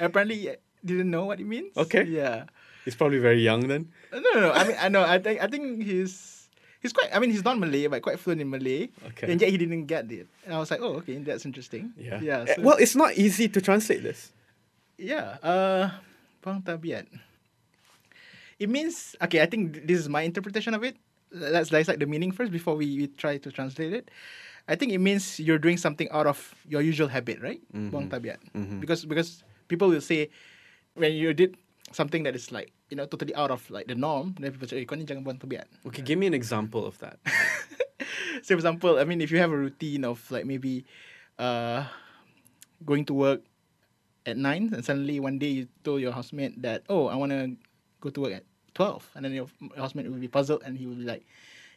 apparently 0.01 0.57
didn't 0.81 1.13
know 1.13 1.29
what 1.29 1.37
it 1.37 1.45
means. 1.45 1.77
Okay. 1.77 2.09
Yeah. 2.09 2.49
He's 2.81 2.97
probably 2.97 3.21
very 3.21 3.41
young 3.45 3.69
then. 3.69 3.93
No, 4.09 4.25
no, 4.33 4.39
no. 4.41 4.51
I 4.53 4.61
mean, 4.65 4.77
I 4.81 4.89
know. 4.89 5.05
I 5.05 5.17
think, 5.21 5.37
I 5.37 5.45
think 5.45 5.85
he's, 5.85 6.34
he's 6.85 6.93
quite. 6.93 7.09
I 7.09 7.17
mean, 7.17 7.33
he's 7.33 7.41
not 7.43 7.57
Malay, 7.57 7.89
but 7.89 8.05
quite 8.05 8.21
fluent 8.21 8.39
in 8.45 8.49
Malay. 8.53 8.93
Okay. 9.17 9.33
And 9.33 9.41
yet 9.41 9.49
he 9.49 9.57
didn't 9.57 9.89
get 9.89 10.05
it, 10.13 10.29
and 10.45 10.53
I 10.53 10.61
was 10.61 10.69
like, 10.69 10.85
oh, 10.85 11.01
okay, 11.01 11.17
that's 11.17 11.41
interesting. 11.49 11.89
Yeah. 11.97 12.21
Yeah. 12.21 12.45
Eh, 12.45 12.53
So, 12.53 12.61
well, 12.61 12.77
it's 12.77 12.93
not 12.93 13.17
easy 13.17 13.49
to 13.49 13.57
translate 13.59 14.05
this. 14.05 14.29
yeah. 15.01 15.41
Uh, 15.41 15.89
buang 16.45 16.61
tabiat. 16.61 17.09
It 18.61 18.69
means 18.69 19.15
okay. 19.19 19.41
I 19.41 19.47
think 19.49 19.83
this 19.89 19.99
is 19.99 20.07
my 20.07 20.21
interpretation 20.21 20.73
of 20.77 20.83
it. 20.85 20.95
Let's 21.33 21.67
dissect 21.73 21.99
the 21.99 22.05
meaning 22.07 22.31
first 22.31 22.51
before 22.53 22.77
we, 22.77 22.85
we 22.95 23.07
try 23.19 23.35
to 23.41 23.49
translate 23.51 23.91
it. 23.91 24.07
I 24.69 24.75
think 24.79 24.93
it 24.93 24.99
means 25.03 25.37
you're 25.39 25.59
doing 25.59 25.75
something 25.77 26.07
out 26.15 26.25
of 26.25 26.39
your 26.69 26.81
usual 26.81 27.09
habit, 27.11 27.41
right? 27.41 27.59
Buang 27.73 28.07
tabiat. 28.07 28.39
Mhm. 28.55 28.79
Because 28.79 29.03
because 29.03 29.43
people 29.67 29.89
will 29.91 30.01
say 30.01 30.29
when 30.95 31.11
you 31.13 31.33
did 31.35 31.57
something 31.91 32.23
that 32.23 32.33
is 32.35 32.51
like 32.51 32.71
you 32.89 32.97
know 32.97 33.05
totally 33.05 33.33
out 33.35 33.51
of 33.51 33.61
like 33.69 33.85
the 33.87 33.95
norm, 33.95 34.33
then 34.39 34.51
people 34.51 34.67
say, 34.67 34.81
"Eh, 34.81 34.85
kau 34.85 34.95
ni 34.95 35.05
jangan 35.05 35.21
buang 35.21 35.37
tebiat." 35.37 35.65
Okay, 35.85 36.01
give 36.01 36.17
me 36.17 36.25
an 36.25 36.33
example 36.33 36.85
of 36.85 36.97
that. 36.99 37.19
Say 38.45 38.53
for 38.53 38.61
example, 38.61 38.99
I 38.99 39.05
mean, 39.07 39.21
if 39.21 39.31
you 39.31 39.39
have 39.39 39.51
a 39.51 39.57
routine 39.57 40.03
of 40.03 40.19
like 40.29 40.45
maybe 40.45 40.83
uh, 41.39 41.87
going 42.83 43.05
to 43.09 43.13
work 43.15 43.41
at 44.25 44.37
nine, 44.37 44.69
and 44.73 44.83
suddenly 44.83 45.17
one 45.19 45.37
day 45.39 45.49
you 45.49 45.63
told 45.83 46.01
your 46.01 46.11
housemate 46.11 46.61
that, 46.61 46.83
"Oh, 46.89 47.07
I 47.07 47.15
want 47.15 47.31
to 47.31 47.55
go 48.01 48.09
to 48.11 48.19
work 48.21 48.33
at 48.33 48.45
12. 48.75 49.01
and 49.15 49.23
then 49.23 49.31
your 49.33 49.47
housemate 49.79 50.11
will 50.11 50.19
be 50.19 50.27
puzzled 50.27 50.61
and 50.67 50.75
he 50.77 50.83
will 50.85 50.99
be 50.99 51.07
like, 51.07 51.23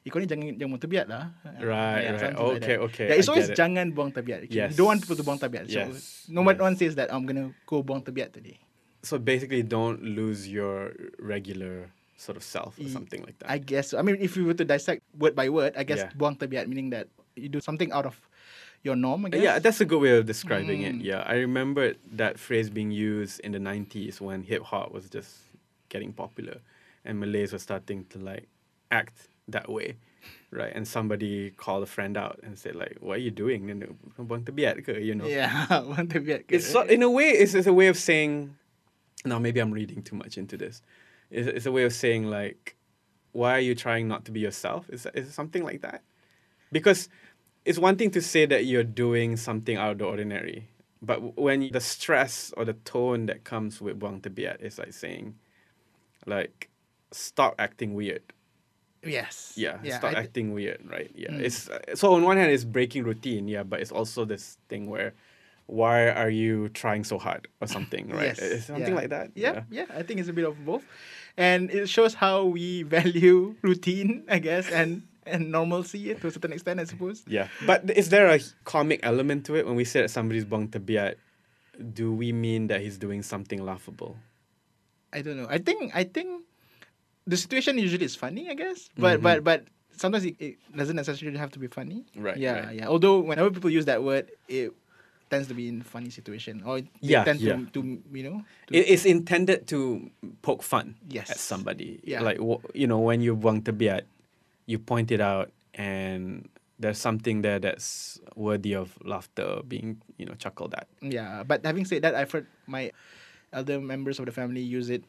"Eh, 0.03 0.11
kau 0.11 0.19
ni 0.19 0.27
jangan 0.27 0.51
jangan 0.59 0.75
buang 0.77 0.83
tebiat 0.83 1.07
lah." 1.07 1.31
Right, 1.63 2.11
right. 2.11 2.19
something 2.19 2.43
like 2.43 2.59
Okay, 2.67 2.77
okay, 2.91 3.07
Yeah, 3.15 3.17
it's 3.23 3.31
I 3.31 3.33
always 3.33 3.49
it. 3.49 3.57
jangan 3.57 3.95
buang 3.95 4.11
tebiat. 4.11 4.51
actually. 4.51 4.59
Yes. 4.67 4.75
You 4.75 4.83
don't 4.83 4.91
want 4.93 5.01
people 5.07 5.17
to 5.17 5.25
buang 5.25 5.39
tebiat. 5.39 5.71
So 5.71 5.79
Yes, 5.79 6.27
no 6.27 6.43
one 6.43 6.59
yes. 6.59 6.67
one 6.67 6.75
says 6.75 6.99
that 6.99 7.15
I'm 7.15 7.23
gonna 7.23 7.55
go 7.65 7.87
buang 7.87 8.03
tebiat 8.03 8.35
today. 8.35 8.59
So 9.03 9.19
basically, 9.19 9.63
don't 9.63 10.03
lose 10.03 10.49
your 10.49 10.93
regular 11.19 11.91
sort 12.19 12.37
of 12.37 12.43
self 12.43 12.75
or 12.81 12.89
something 12.91 13.23
like 13.23 13.39
that. 13.39 13.51
I 13.51 13.59
guess. 13.59 13.95
I 13.95 14.03
mean, 14.03 14.17
if 14.19 14.37
you 14.37 14.45
were 14.45 14.55
to 14.59 14.65
dissect 14.67 15.03
word 15.17 15.37
by 15.39 15.49
word, 15.49 15.75
I 15.79 15.85
guess 15.87 15.99
Yeah. 16.03 16.11
buang 16.19 16.35
tebiat 16.39 16.67
meaning 16.67 16.91
that 16.91 17.07
you 17.39 17.49
do 17.49 17.61
something 17.63 17.93
out 17.95 18.07
of 18.11 18.19
your 18.83 18.97
norm. 18.99 19.27
I 19.27 19.29
guess. 19.31 19.43
Yeah, 19.43 19.59
that's 19.63 19.79
a 19.81 19.87
good 19.87 20.03
way 20.03 20.19
of 20.19 20.27
describing 20.27 20.83
Mm. 20.83 20.89
it. 20.99 21.07
Yeah, 21.07 21.23
I 21.23 21.39
remember 21.39 21.95
that 22.19 22.39
phrase 22.43 22.71
being 22.75 22.91
used 22.91 23.39
in 23.47 23.55
the 23.55 23.63
90s 23.63 24.19
when 24.21 24.43
hip 24.43 24.67
hop 24.67 24.91
was 24.91 25.07
just 25.07 25.47
getting 25.95 26.11
popular 26.13 26.59
and 27.07 27.23
Malays 27.23 27.55
were 27.55 27.63
starting 27.63 28.03
to 28.11 28.19
like 28.19 28.51
act 28.91 29.31
that 29.47 29.71
way. 29.71 29.95
Right, 30.51 30.73
and 30.75 30.89
somebody 30.89 31.53
called 31.55 31.85
a 31.85 31.91
friend 31.91 32.17
out 32.19 32.41
and 32.43 32.59
said 32.59 32.75
like, 32.75 32.99
"What 33.01 33.21
are 33.21 33.25
you 33.25 33.31
doing? 33.31 33.69
Then 33.71 33.85
buang 34.19 34.43
tebiat? 34.43 34.81
You 34.99 35.15
know. 35.15 35.29
Yeah, 35.29 35.47
buang 35.87 36.09
tebiat. 36.11 36.49
ke? 36.51 36.59
It's 36.59 36.67
so, 36.67 36.83
in 36.83 37.05
a 37.05 37.11
way, 37.13 37.31
it's, 37.37 37.55
it's 37.55 37.69
a 37.71 37.73
way 37.73 37.87
of 37.87 37.95
saying. 37.97 38.58
Now 39.25 39.39
maybe 39.39 39.61
I'm 39.61 39.73
reading 39.73 40.03
too 40.03 40.17
much 40.17 40.39
into 40.39 40.57
this. 40.57 40.83
It's, 41.31 41.47
it's 41.49 41.67
a 41.67 41.73
way 41.73 41.85
of 41.85 41.93
saying 41.93 42.25
like, 42.31 42.77
why 43.33 43.53
are 43.53 43.61
you 43.61 43.75
trying 43.75 44.09
not 44.09 44.25
to 44.27 44.31
be 44.33 44.41
yourself? 44.41 44.89
Is 44.91 45.07
is 45.15 45.29
it 45.29 45.33
something 45.33 45.63
like 45.65 45.83
that? 45.83 46.03
Because 46.73 47.09
it's 47.65 47.79
one 47.79 47.97
thing 47.97 48.11
to 48.13 48.23
say 48.23 48.47
that 48.47 48.65
you're 48.65 48.85
doing 48.85 49.37
something 49.37 49.77
out 49.77 49.93
of 49.93 49.99
the 49.99 50.05
ordinary, 50.05 50.69
but 51.03 51.37
when 51.37 51.71
the 51.71 51.81
stress 51.81 52.53
or 52.57 52.65
the 52.65 52.73
tone 52.73 53.27
that 53.27 53.45
comes 53.45 53.81
with 53.81 53.99
buang 54.01 54.21
tebiat 54.23 54.63
is 54.63 54.79
like 54.79 54.93
saying, 54.93 55.35
like, 56.27 56.71
stop 57.13 57.55
acting 57.59 57.95
weird. 57.95 58.23
yes. 59.05 59.53
Yeah, 59.57 59.79
Yeah. 59.83 59.99
stop 59.99 60.13
I 60.13 60.21
acting 60.21 60.53
weird, 60.53 60.81
right? 60.91 61.11
Yeah, 61.15 61.31
Mm. 61.31 61.41
it's 61.41 61.69
so 61.95 62.15
on 62.15 62.23
one 62.25 62.37
hand 62.37 62.51
it's 62.53 62.65
breaking 62.65 63.05
routine, 63.05 63.49
yeah, 63.49 63.63
but 63.63 63.81
it's 63.81 63.93
also 63.93 64.25
this 64.25 64.59
thing 64.69 64.89
where 64.91 65.15
why 65.69 66.09
are 66.09 66.33
you 66.33 66.69
trying 66.73 67.05
so 67.05 67.21
hard 67.21 67.47
or 67.61 67.69
something, 67.69 68.09
right? 68.17 68.33
Yes. 68.41 68.67
Something 68.67 68.97
yeah. 68.97 69.01
like 69.05 69.11
that. 69.13 69.31
Yeah, 69.37 69.63
yeah, 69.71 69.85
I 69.93 70.03
think 70.03 70.19
it's 70.21 70.29
a 70.29 70.33
bit 70.33 70.49
of 70.49 70.57
both, 70.65 70.83
and 71.37 71.69
it 71.71 71.89
shows 71.93 72.17
how 72.17 72.45
we 72.49 72.83
value 72.89 73.55
routine, 73.63 74.25
I 74.29 74.41
guess, 74.41 74.67
and 74.73 75.05
and 75.29 75.53
normalcy 75.53 76.17
to 76.17 76.27
a 76.27 76.31
certain 76.33 76.57
extent, 76.57 76.81
I 76.81 76.89
suppose. 76.89 77.21
yeah. 77.29 77.53
But 77.69 77.85
is 77.93 78.09
there 78.09 78.33
a 78.33 78.41
comic 78.65 79.01
element 79.05 79.45
to 79.53 79.61
it 79.61 79.69
when 79.69 79.77
we 79.77 79.85
say 79.85 80.01
that 80.01 80.09
somebody's 80.09 80.49
buang 80.49 80.73
tebiat? 80.73 81.21
Do 81.79 82.11
we 82.17 82.33
mean 82.33 82.73
that 82.73 82.81
he's 82.81 82.97
doing 82.97 83.21
something 83.23 83.61
laughable? 83.61 84.17
I 85.13 85.21
don't 85.21 85.37
know. 85.37 85.47
I 85.53 85.59
think 85.61 85.93
I 85.95 86.05
think 86.09 86.49
the 87.29 87.37
situation 87.37 87.77
usually 87.77 88.09
is 88.09 88.17
funny, 88.17 88.49
I 88.49 88.55
guess, 88.57 88.89
but 88.97 89.21
Mhm. 89.21 89.23
but 89.23 89.37
but 89.45 89.61
sometimes 89.93 90.25
it, 90.25 90.37
it 90.41 90.57
doesn't 90.75 90.97
necessarily 90.97 91.37
have 91.37 91.53
to 91.53 91.61
be 91.61 91.69
funny. 91.69 92.09
Right, 92.17 92.37
Yeah, 92.41 92.67
right. 92.73 92.77
yeah. 92.81 92.89
Although 92.89 93.21
whenever 93.21 93.51
people 93.53 93.69
use 93.69 93.85
that 93.85 94.01
word, 94.03 94.33
it 94.49 94.73
tends 95.31 95.49
to 95.49 95.55
be 95.55 95.69
in 95.69 95.83
funny 95.85 96.11
situation 96.11 96.63
or 96.65 96.81
Yeah, 97.01 97.25
tend 97.25 97.41
yeah. 97.41 97.57
to 97.57 97.67
to 97.77 97.81
you 98.13 98.25
know. 98.25 98.43
To, 98.69 98.71
It 98.75 98.89
is 98.89 99.05
intended 99.05 99.69
to 99.73 100.11
poke 100.43 100.63
fun 100.65 100.97
Yes. 101.09 101.31
at 101.31 101.39
somebody. 101.39 102.01
Yeah. 102.05 102.21
Like 102.25 102.41
you 102.75 102.87
know, 102.89 102.99
when 103.01 103.21
you 103.21 103.37
buang 103.37 103.63
tebiat, 103.63 104.09
you 104.67 104.79
point 104.81 105.13
it 105.13 105.21
out, 105.21 105.53
and 105.77 106.49
there's 106.79 106.99
something 106.99 107.43
there 107.43 107.59
that's 107.59 108.21
worthy 108.39 108.73
of 108.75 108.97
laughter, 109.05 109.61
being 109.67 110.01
you 110.17 110.25
know 110.27 110.35
chuckled 110.39 110.75
at. 110.75 110.87
Yeah, 111.01 111.43
but 111.45 111.65
having 111.65 111.85
said 111.85 112.03
that, 112.03 112.15
I've 112.15 112.31
heard 112.31 112.47
my 112.67 112.93
elder 113.53 113.81
members 113.81 114.19
of 114.21 114.27
the 114.27 114.33
family 114.33 114.61
use 114.61 114.91
it 114.93 115.05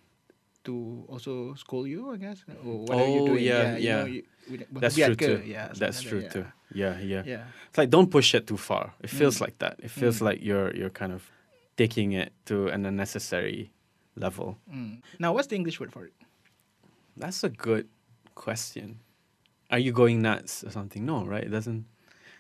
to 0.66 1.06
also 1.08 1.54
scold 1.56 1.88
you, 1.88 2.12
I 2.12 2.18
guess. 2.18 2.44
Or 2.66 2.80
what 2.86 2.98
are 2.98 3.08
you 3.08 3.22
Oh, 3.22 3.28
doing? 3.28 3.44
yeah, 3.44 3.78
yeah. 3.78 4.00
know, 4.02 4.06
you- 4.06 4.24
with- 4.50 4.66
with 4.72 4.82
That's 4.82 4.96
true 4.96 5.16
too. 5.16 5.42
Yeah, 5.46 5.72
That's 5.74 6.02
true 6.02 6.22
that, 6.22 6.32
too. 6.32 6.46
Yeah, 6.74 7.00
yeah. 7.00 7.24
Yeah. 7.26 7.44
It's 7.70 7.78
like 7.78 7.90
don't 7.90 8.10
push 8.12 8.34
it 8.36 8.46
too 8.48 8.58
far. 8.58 8.94
It 9.02 9.10
feels 9.10 9.38
Mm. 9.38 9.42
like 9.42 9.58
that. 9.60 9.80
It 9.80 9.92
feels 9.92 10.20
Mm. 10.20 10.26
like 10.28 10.40
you're 10.44 10.76
you're 10.76 10.90
kind 10.94 11.14
of 11.14 11.30
taking 11.78 12.12
it 12.12 12.34
to 12.46 12.68
an 12.68 12.86
unnecessary 12.86 13.72
level. 14.16 14.58
Mm. 14.68 15.02
Now, 15.18 15.32
what's 15.34 15.48
the 15.48 15.56
English 15.56 15.80
word 15.80 15.92
for 15.94 16.06
it? 16.06 16.14
That's 17.16 17.44
a 17.44 17.50
good 17.50 17.88
question. 18.36 19.00
Are 19.72 19.80
you 19.80 19.92
going 19.94 20.22
nuts 20.22 20.64
or 20.64 20.72
something? 20.72 21.06
No, 21.06 21.24
right? 21.26 21.44
It 21.44 21.52
doesn't. 21.56 21.86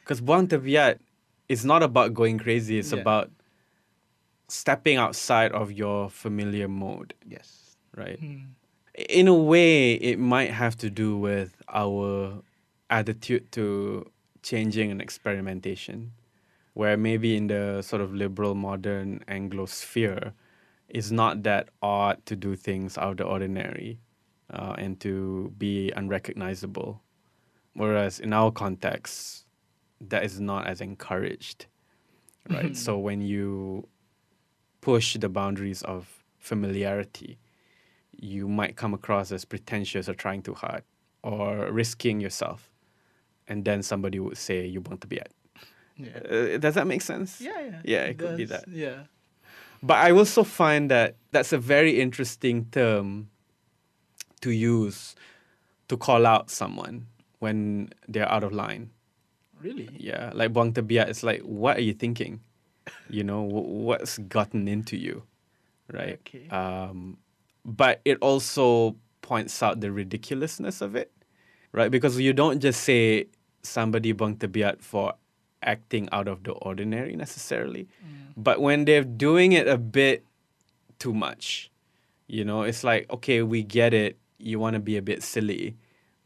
Because 0.04 0.20
buang 0.20 0.48
tebiat 0.50 1.00
is 1.48 1.64
not 1.64 1.84
about 1.84 2.14
going 2.14 2.38
crazy. 2.38 2.80
It's 2.80 2.92
Yeah. 2.92 3.00
about 3.02 3.32
stepping 4.48 4.98
outside 4.98 5.52
of 5.54 5.72
your 5.72 6.10
familiar 6.10 6.68
mode, 6.68 7.14
Yes. 7.26 7.59
Right? 8.00 8.22
Mm. 8.22 8.46
in 9.08 9.27
a 9.27 9.34
way, 9.34 9.94
it 9.94 10.18
might 10.20 10.51
have 10.51 10.75
to 10.77 10.89
do 10.89 11.18
with 11.18 11.62
our 11.70 12.41
attitude 12.89 13.51
to 13.51 14.10
changing 14.41 14.89
and 14.91 15.01
experimentation, 15.01 16.12
where 16.74 16.98
maybe 16.98 17.36
in 17.36 17.48
the 17.48 17.82
sort 17.82 18.01
of 18.01 18.13
liberal 18.13 18.56
modern 18.56 19.24
Anglo 19.27 19.65
sphere, 19.65 20.34
it's 20.88 21.12
not 21.12 21.44
that 21.44 21.70
odd 21.82 22.25
to 22.25 22.36
do 22.36 22.56
things 22.56 22.98
out 22.98 23.12
of 23.12 23.18
the 23.18 23.24
ordinary 23.25 24.00
uh, 24.51 24.75
and 24.77 25.00
to 25.01 25.53
be 25.58 25.91
unrecognizable. 25.91 27.01
Whereas 27.74 28.20
in 28.20 28.34
our 28.34 28.51
context, 28.51 29.46
that 30.01 30.24
is 30.24 30.39
not 30.39 30.68
as 30.68 30.82
encouraged, 30.82 31.68
right? 32.50 32.75
so 32.75 32.98
when 32.98 33.22
you 33.22 33.88
push 34.82 35.15
the 35.15 35.29
boundaries 35.29 35.84
of 35.84 36.24
familiarity, 36.39 37.38
you 38.22 38.48
might 38.48 38.76
come 38.76 38.94
across 38.94 39.32
as 39.32 39.46
pretentious 39.46 40.10
or 40.10 40.14
trying 40.14 40.42
too 40.42 40.54
hard 40.54 40.84
or 41.24 41.72
risking 41.72 42.20
yourself. 42.20 42.72
And 43.48 43.66
then 43.66 43.82
somebody 43.82 44.20
would 44.20 44.38
say, 44.38 44.66
you 44.66 44.82
want 44.82 45.02
to 45.02 45.08
be 45.08 45.20
at. 45.20 45.32
Yeah. 45.98 46.20
Uh, 46.20 46.58
does 46.58 46.76
that 46.76 46.88
make 46.88 47.02
sense? 47.02 47.42
Yeah, 47.42 47.60
yeah. 47.60 47.82
Yeah, 47.84 48.04
it 48.04 48.18
could 48.18 48.38
be 48.38 48.46
that. 48.46 48.68
Yeah. 48.68 49.04
But 49.82 49.98
I 49.98 50.12
also 50.12 50.44
find 50.44 50.92
that 50.92 51.16
that's 51.32 51.52
a 51.54 51.58
very 51.58 52.00
interesting 52.00 52.68
term 52.72 53.30
to 54.42 54.52
use 54.52 55.16
to 55.88 55.98
call 55.98 56.26
out 56.26 56.50
someone 56.50 57.08
when 57.40 57.90
they're 58.08 58.30
out 58.30 58.44
of 58.44 58.52
line. 58.52 58.92
Really? 59.62 59.90
Yeah, 59.98 60.32
like 60.34 60.54
buang 60.54 60.74
tebiat, 60.74 61.10
it's 61.10 61.24
like, 61.24 61.42
what 61.42 61.78
are 61.78 61.82
you 61.82 61.94
thinking? 61.94 62.40
You 63.10 63.24
know, 63.24 63.44
wh- 63.44 63.68
what's 63.68 64.18
gotten 64.18 64.68
into 64.68 64.96
you, 64.96 65.24
right? 65.92 66.20
Okay. 66.26 66.48
Um, 66.50 67.18
but 67.66 68.01
it 68.06 68.18
also 68.22 68.96
points 69.22 69.62
out 69.62 69.80
the 69.82 69.92
ridiculousness 69.92 70.82
of 70.82 70.96
it, 70.96 71.12
right? 71.72 71.92
Because 71.92 72.20
you 72.20 72.34
don't 72.34 72.60
just 72.60 72.82
say 72.82 73.28
somebody 73.62 74.13
buang 74.13 74.38
tebiat 74.38 74.82
for 74.82 75.13
acting 75.62 76.08
out 76.12 76.28
of 76.28 76.44
the 76.44 76.51
ordinary 76.63 77.16
necessarily, 77.16 77.88
but 78.38 78.62
when 78.62 78.86
they're 78.86 79.04
doing 79.04 79.51
it 79.51 79.68
a 79.68 79.78
bit 79.78 80.24
too 81.00 81.13
much, 81.13 81.70
you 82.28 82.46
know, 82.46 82.63
it's 82.63 82.84
like, 82.84 83.10
okay, 83.12 83.42
we 83.44 83.63
get 83.63 83.94
it. 83.94 84.18
You 84.39 84.60
want 84.60 84.75
to 84.75 84.80
be 84.80 84.96
a 84.96 85.01
bit 85.01 85.22
silly, 85.22 85.75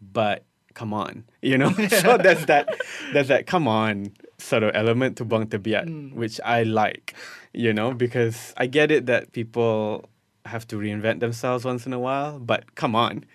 but 0.02 0.44
come 0.76 0.94
on, 0.94 1.24
you 1.42 1.58
know. 1.58 1.72
so 1.90 2.18
there's 2.18 2.46
that, 2.52 2.70
there's 3.12 3.28
that 3.30 3.48
come 3.48 3.68
on 3.68 4.12
sort 4.38 4.62
of 4.64 4.72
element 4.76 5.18
to 5.18 5.26
buang 5.26 5.46
tebiat, 5.48 5.86
Mm. 5.90 6.14
which 6.14 6.40
I 6.46 6.64
like, 6.64 7.16
you 7.54 7.74
know, 7.74 7.94
because 7.94 8.54
I 8.58 8.68
get 8.68 8.92
it 8.92 9.08
that 9.08 9.32
people 9.34 10.06
have 10.46 10.68
to 10.68 10.76
reinvent 10.78 11.20
themselves 11.20 11.66
once 11.66 11.86
in 11.86 11.94
a 11.94 12.00
while, 12.00 12.40
but 12.40 12.76
come 12.76 12.96
on. 12.96 13.26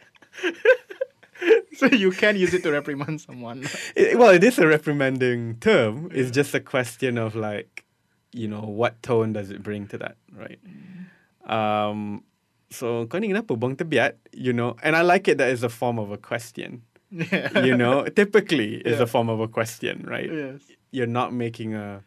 so 1.76 1.86
you 1.86 2.10
can 2.10 2.36
use 2.36 2.52
it 2.54 2.62
to 2.62 2.70
reprimand 2.72 3.20
someone. 3.20 3.64
It- 3.96 4.18
well, 4.18 4.30
it 4.30 4.42
is 4.44 4.58
a 4.58 4.66
reprimanding 4.66 5.56
term. 5.60 6.10
It's 6.12 6.30
just 6.30 6.54
a 6.54 6.60
question 6.60 7.18
of 7.18 7.34
like, 7.34 7.84
you 8.32 8.48
know, 8.48 8.60
what 8.60 9.02
tone 9.02 9.32
does 9.32 9.50
it 9.50 9.62
bring 9.62 9.86
to 9.88 9.98
that, 9.98 10.16
right? 10.36 10.58
Um, 11.48 12.24
so 12.70 13.06
kau 13.06 13.18
ni 13.18 13.28
kenapa 13.32 13.56
buang 13.56 13.76
tebiat, 13.76 14.14
you 14.32 14.52
know? 14.52 14.76
And 14.82 14.94
I 14.96 15.00
like 15.02 15.28
it 15.28 15.38
that 15.38 15.48
it's 15.48 15.62
a 15.62 15.72
form 15.72 15.98
of 15.98 16.10
a 16.10 16.18
question, 16.18 16.82
yeah. 17.10 17.64
you 17.64 17.76
know? 17.76 18.04
Typically, 18.04 18.76
it's 18.84 18.98
Yeah. 19.00 19.04
a 19.04 19.06
form 19.08 19.30
of 19.32 19.40
a 19.40 19.48
question, 19.48 20.04
right? 20.06 20.28
Yes. 20.28 20.60
You're 20.92 21.08
not 21.08 21.32
making 21.32 21.72
a, 21.74 22.04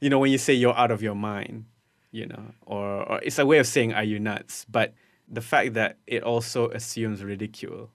you 0.00 0.10
know, 0.10 0.18
when 0.18 0.30
you 0.30 0.38
say 0.38 0.52
you're 0.52 0.76
out 0.76 0.90
of 0.90 1.00
your 1.02 1.14
mind, 1.16 1.64
you 2.12 2.26
know, 2.28 2.52
or, 2.68 3.08
or 3.08 3.18
it's 3.24 3.38
a 3.40 3.46
way 3.46 3.58
of 3.58 3.66
saying, 3.66 3.92
are 3.96 4.04
you 4.04 4.20
nuts? 4.20 4.64
But 4.70 4.92
the 5.28 5.40
fact 5.40 5.74
that 5.74 5.96
it 6.06 6.22
also 6.22 6.68
assumes 6.70 7.24
ridicule, 7.24 7.88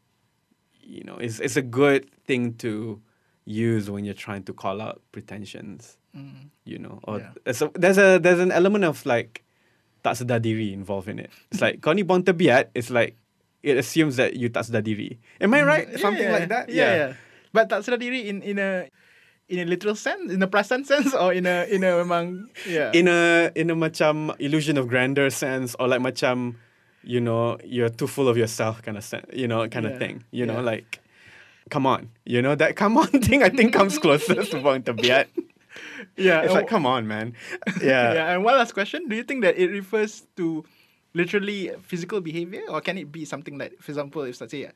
you 0.81 1.03
know, 1.05 1.15
it's, 1.21 1.39
it's 1.39 1.55
a 1.55 1.61
good 1.61 2.09
thing 2.25 2.55
to 2.65 2.99
use 3.45 3.89
when 3.89 4.03
you're 4.03 4.17
trying 4.17 4.43
to 4.43 4.53
call 4.53 4.81
out 4.81 5.01
pretensions, 5.11 5.97
Mm. 6.17 6.49
you 6.65 6.79
know, 6.81 6.97
or 7.03 7.19
Yeah. 7.19 7.29
there's, 7.45 7.61
a, 7.61 7.69
there's 7.77 7.97
a 8.01 8.17
there's 8.17 8.39
an 8.41 8.49
element 8.51 8.83
of 8.85 9.05
like 9.05 9.43
tak 10.01 10.17
sedar 10.17 10.41
diri 10.41 10.73
involved 10.73 11.05
in 11.07 11.19
it. 11.19 11.29
It's 11.51 11.61
like 11.61 11.77
kau 11.81 11.93
ni 11.93 12.01
buang. 12.01 12.25
It's 12.73 12.89
like 12.89 13.13
it 13.61 13.77
assumes 13.77 14.15
that 14.17 14.33
you 14.33 14.49
tak 14.49 14.65
sedar 14.65 14.81
diri. 14.81 15.19
Am 15.39 15.53
I 15.53 15.61
right? 15.61 15.85
Yeah, 15.91 16.01
Something 16.01 16.25
yeah. 16.25 16.33
like 16.33 16.49
that. 16.49 16.65
Yeah, 16.73 16.91
yeah. 16.95 17.11
But 17.53 17.69
tak 17.69 17.85
sedar 17.85 18.01
diri 18.01 18.25
in 18.33 18.41
in 18.41 18.57
a 18.57 18.89
in 19.49 19.59
a 19.59 19.65
literal 19.65 19.95
sense, 19.95 20.31
in 20.31 20.43
a 20.43 20.47
perasan 20.47 20.85
sense, 20.85 21.13
or 21.13 21.31
in 21.33 21.45
a 21.45 21.63
in 21.71 21.83
a 21.83 21.91
memang 22.03 22.47
yeah. 22.67 22.91
In 22.93 23.07
a 23.07 23.51
in 23.55 23.69
a 23.69 23.75
macam 23.75 24.35
illusion 24.39 24.77
of 24.77 24.87
grandeur 24.87 25.29
sense, 25.29 25.75
or 25.79 25.87
like 25.87 26.01
macam, 26.01 26.55
you 27.03 27.21
know, 27.21 27.57
you're 27.63 27.89
too 27.89 28.07
full 28.07 28.27
of 28.27 28.35
yourself 28.37 28.81
kind 28.83 28.97
of 28.97 29.03
sense, 29.03 29.25
you 29.31 29.47
know, 29.47 29.67
kind 29.69 29.85
of 29.85 29.93
Yeah, 29.93 29.99
thing. 29.99 30.23
You 30.31 30.45
know, 30.45 30.59
like, 30.59 30.99
come 31.69 31.85
on, 31.87 32.09
you 32.25 32.41
know 32.41 32.55
that 32.55 32.75
come 32.81 32.97
on 32.97 33.07
thing. 33.23 33.43
I 33.43 33.49
think 33.49 33.71
comes 33.71 33.97
closest 33.99 34.51
to 34.51 34.59
buang 34.59 34.83
tebiat. 34.83 35.27
yeah, 36.17 36.41
It's 36.41 36.53
like, 36.53 36.67
come 36.67 36.85
on, 36.85 37.07
man. 37.07 37.33
yeah. 37.81 38.13
Yeah. 38.19 38.33
And 38.35 38.43
one 38.43 38.57
last 38.59 38.73
question: 38.73 39.07
Do 39.07 39.15
you 39.15 39.23
think 39.23 39.43
that 39.47 39.55
it 39.57 39.71
refers 39.71 40.27
to 40.35 40.65
literally 41.13 41.71
physical 41.87 42.19
behavior, 42.21 42.61
or 42.69 42.81
can 42.81 42.97
it 42.97 43.11
be 43.11 43.23
something 43.25 43.57
like, 43.57 43.79
for 43.79 43.91
example, 43.91 44.23
if 44.23 44.39
let's 44.41 44.51
say. 44.51 44.69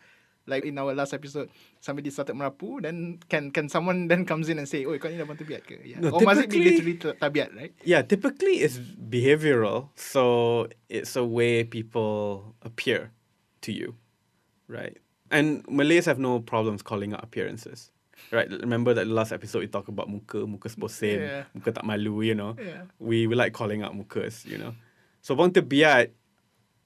Like 0.48 0.65
in 0.65 0.77
our 0.81 0.93
last 0.98 1.13
episode, 1.13 1.50
somebody 1.79 2.10
started 2.10 2.33
merapu, 2.36 2.81
then 2.81 3.21
can 3.29 3.51
can 3.53 3.69
someone 3.69 4.07
then 4.12 4.25
comes 4.25 4.50
in 4.50 4.57
and 4.57 4.65
say, 4.67 4.86
"Oh, 4.89 4.98
kau 4.98 5.07
ni 5.07 5.17
dah 5.21 5.25
buang 5.29 5.38
tabiat 5.38 5.63
ke?" 5.69 5.77
Yeah. 5.86 6.01
No, 6.01 6.17
or 6.17 6.21
must 6.25 6.41
it 6.41 6.50
be 6.50 6.65
literally 6.65 6.98
ta- 6.98 7.13
tabiat, 7.21 7.53
right? 7.53 7.74
Yeah, 7.86 8.01
typically 8.01 8.65
it's 8.65 8.81
behavioral. 8.98 9.93
So 9.93 10.65
it's 10.89 11.13
a 11.15 11.21
way 11.24 11.62
people 11.63 12.53
appear 12.65 13.13
to 13.62 13.71
you, 13.71 13.93
right? 14.65 14.98
And 15.29 15.62
Malays 15.69 16.05
have 16.10 16.17
no 16.19 16.41
problems 16.41 16.81
calling 16.81 17.13
out 17.13 17.24
appearances, 17.24 17.93
right? 18.33 18.50
Remember 18.50 18.93
that 18.98 19.05
the 19.07 19.13
last 19.13 19.31
episode 19.31 19.60
we 19.63 19.69
talked 19.69 19.88
about 19.88 20.10
muka, 20.10 20.43
muka 20.50 20.67
seposen, 20.67 21.21
Yeah. 21.21 21.43
muka 21.55 21.71
tak 21.71 21.86
malu, 21.86 22.19
you 22.25 22.36
know? 22.36 22.57
Yeah. 22.60 22.89
We, 23.00 23.27
we 23.27 23.36
like 23.38 23.53
calling 23.53 23.79
out 23.86 23.93
mukas, 23.95 24.43
you 24.43 24.57
know? 24.57 24.75
So 25.21 25.36
bang 25.38 25.53
tebiat, 25.55 26.12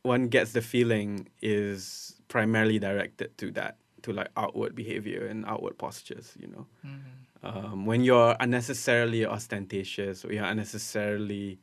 one 0.03 0.27
gets 0.27 0.51
the 0.53 0.61
feeling 0.61 1.25
is 1.41 2.13
primarily 2.27 2.79
directed 2.79 3.37
to 3.37 3.51
that, 3.51 3.77
to 4.03 4.13
like 4.13 4.29
outward 4.37 4.75
behavior 4.75 5.25
and 5.25 5.45
outward 5.45 5.77
postures, 5.77 6.33
you 6.39 6.47
know? 6.47 6.65
Mm-hmm. 6.85 7.25
um, 7.45 7.85
when 7.85 8.03
you're 8.03 8.35
unnecessarily 8.39 9.25
ostentatious 9.25 10.25
or 10.25 10.33
you're 10.33 10.45
unnecessarily 10.45 11.59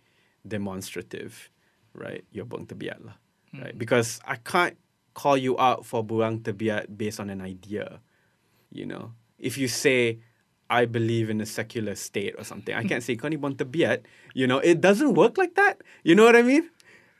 demonstrative, 0.46 1.50
right? 1.94 2.24
You're 2.30 2.46
buang 2.46 2.66
tebiat 2.66 3.02
lah, 3.04 3.18
right? 3.52 3.74
Mm-hmm. 3.74 3.78
Because 3.78 4.20
I 4.26 4.36
can't 4.36 4.78
call 5.14 5.36
you 5.36 5.58
out 5.58 5.84
for 5.84 6.06
buang 6.06 6.42
tebiat 6.42 6.96
based 6.96 7.18
on 7.18 7.30
an 7.30 7.42
idea, 7.42 8.00
you 8.70 8.86
know. 8.86 9.12
If 9.38 9.58
you 9.58 9.66
say 9.66 10.22
I 10.70 10.86
believe 10.86 11.28
in 11.28 11.40
a 11.42 11.46
secular 11.46 11.94
state 11.98 12.34
or 12.38 12.44
something, 12.44 12.74
I 12.74 12.86
can't 12.86 13.02
say 13.02 13.18
kau 13.18 13.28
ni 13.28 13.36
buang 13.36 13.58
tebiat. 13.58 14.06
You 14.32 14.46
know, 14.46 14.62
it 14.62 14.80
doesn't 14.80 15.14
work 15.18 15.36
like 15.36 15.58
that. 15.58 15.82
You 16.06 16.14
know 16.14 16.24
what 16.24 16.38
I 16.38 16.46
mean? 16.46 16.70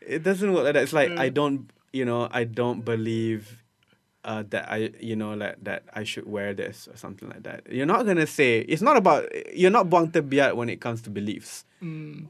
It 0.01 0.23
doesn't 0.23 0.51
work 0.55 0.71
like 0.71 0.75
that. 0.79 0.87
It's 0.87 0.95
like 0.95 1.11
I 1.19 1.31
mm. 1.31 1.35
don't, 1.35 1.71
you 1.93 2.05
know, 2.05 2.29
I 2.31 2.45
don't 2.45 2.85
believe 2.85 3.63
uh, 4.25 4.45
that 4.51 4.71
I, 4.71 4.91
you 5.01 5.17
know, 5.17 5.35
like 5.35 5.57
that 5.63 5.83
I 5.93 6.05
should 6.05 6.27
wear 6.27 6.55
this 6.55 6.89
or 6.89 6.97
something 6.97 7.29
like 7.29 7.43
that. 7.43 7.67
You're 7.71 7.87
not 7.87 8.07
gonna 8.07 8.27
say 8.27 8.61
it's 8.61 8.83
not 8.83 8.97
about 8.97 9.27
you're 9.55 9.71
not 9.71 9.87
buang 9.89 10.13
tebiat 10.13 10.55
when 10.57 10.69
it 10.69 10.81
comes 10.81 11.03
to 11.03 11.11
beliefs 11.11 11.65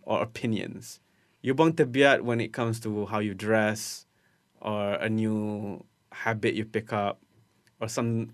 or 0.03 0.23
opinions. 0.23 1.01
You're 1.43 1.55
buang 1.55 1.73
tebiat 1.75 2.23
when 2.23 2.41
it 2.41 2.53
comes 2.53 2.81
to 2.81 3.07
how 3.07 3.19
you 3.19 3.35
dress 3.35 4.07
or 4.61 4.95
a 4.95 5.09
new 5.09 5.85
habit 6.13 6.55
you 6.55 6.65
pick 6.65 6.93
up 6.93 7.21
or 7.81 7.89
some 7.89 8.31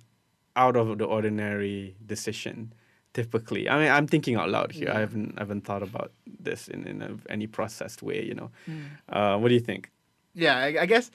out 0.56 0.76
of 0.76 0.99
the 0.99 1.04
ordinary 1.04 1.97
decision. 2.04 2.73
Typically, 3.14 3.68
I 3.68 3.78
mean, 3.80 3.90
I'm 3.90 4.06
thinking 4.06 4.37
out 4.37 4.50
loud 4.50 4.70
here. 4.70 4.90
I 4.94 5.00
haven't, 5.00 5.35
I 5.37 5.40
haven't 5.40 5.64
thought 5.64 5.82
about 5.82 6.12
this 6.26 6.68
in 6.68 6.87
in 6.87 7.02
a, 7.02 7.16
any 7.32 7.47
processed 7.49 8.02
way. 8.02 8.23
You 8.23 8.35
know, 8.35 8.50
uh, 9.08 9.37
what 9.38 9.49
do 9.49 9.54
you 9.54 9.61
think? 9.64 9.90
Yeah, 10.38 10.57
I, 10.57 10.83
I 10.83 10.87
guess, 10.87 11.11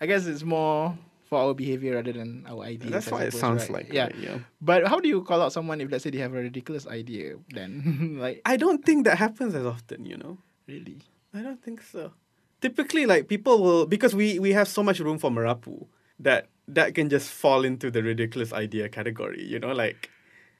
I 0.00 0.06
guess 0.06 0.26
it's 0.26 0.42
more 0.42 0.96
for 1.28 1.38
our 1.38 1.54
behavior 1.54 1.94
rather 1.94 2.12
than 2.12 2.44
our 2.48 2.62
ideas. 2.62 2.90
That's 2.92 3.08
I 3.08 3.12
what 3.12 3.22
it 3.22 3.34
sounds 3.34 3.62
right? 3.62 3.84
like. 3.84 3.92
Yeah. 3.92 4.04
right? 4.04 4.14
yeah. 4.16 4.38
But 4.60 4.86
how 4.86 5.00
do 5.00 5.08
you 5.08 5.22
call 5.22 5.42
out 5.42 5.52
someone 5.52 5.80
if 5.80 5.90
let's 5.90 6.04
say 6.04 6.10
they 6.10 6.18
have 6.18 6.34
a 6.34 6.42
ridiculous 6.42 6.86
idea? 6.86 7.36
Then, 7.50 8.16
like, 8.20 8.42
I 8.44 8.56
don't 8.56 8.84
think 8.84 9.04
that 9.06 9.18
happens 9.18 9.54
as 9.54 9.66
often, 9.66 10.06
you 10.06 10.16
know. 10.16 10.38
really? 10.66 11.02
I 11.34 11.42
don't 11.42 11.62
think 11.62 11.82
so. 11.82 12.12
Typically, 12.60 13.06
like 13.06 13.28
people 13.28 13.62
will 13.62 13.86
because 13.86 14.14
we 14.14 14.38
we 14.38 14.52
have 14.52 14.68
so 14.68 14.82
much 14.82 15.00
room 15.00 15.18
for 15.18 15.30
merapu 15.30 15.86
that 16.18 16.48
that 16.68 16.94
can 16.94 17.08
just 17.08 17.30
fall 17.30 17.64
into 17.64 17.90
the 17.90 18.02
ridiculous 18.02 18.52
idea 18.52 18.88
category. 18.88 19.42
You 19.42 19.58
know, 19.58 19.72
like 19.72 20.10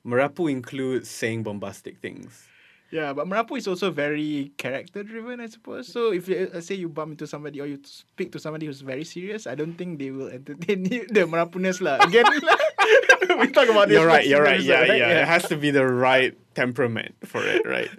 merapu 0.06 0.50
includes 0.50 1.10
saying 1.10 1.42
bombastic 1.42 1.98
things. 1.98 2.46
Yeah, 2.90 3.12
but 3.12 3.26
merapu 3.26 3.56
is 3.56 3.68
also 3.68 3.90
very 3.90 4.50
character 4.58 5.02
driven, 5.02 5.40
I 5.40 5.46
suppose. 5.46 5.86
So 5.86 6.12
if 6.12 6.28
you, 6.28 6.50
let's 6.52 6.66
say 6.66 6.74
you 6.74 6.88
bump 6.88 7.12
into 7.12 7.26
somebody 7.26 7.60
or 7.60 7.66
you 7.66 7.78
speak 7.84 8.32
to 8.32 8.38
somebody 8.38 8.66
who's 8.66 8.80
very 8.80 9.04
serious, 9.04 9.46
I 9.46 9.54
don't 9.54 9.74
think 9.74 9.98
they 9.98 10.10
will 10.10 10.28
entertain 10.28 10.84
you, 10.84 11.06
the 11.06 11.20
merapuness 11.30 11.80
lah. 11.80 12.02
Again, 12.02 12.26
we 13.38 13.46
talk 13.52 13.68
about 13.68 13.88
this. 13.88 13.94
You're 13.94 14.06
right. 14.06 14.26
You're 14.26 14.42
right. 14.42 14.58
episode, 14.58 14.88
Yeah, 14.90 14.96
yeah. 14.96 15.22
It 15.22 15.28
has 15.28 15.46
to 15.48 15.56
be 15.56 15.70
the 15.70 15.86
right 15.86 16.36
temperament 16.54 17.14
for 17.24 17.42
it, 17.46 17.62
right? 17.64 17.90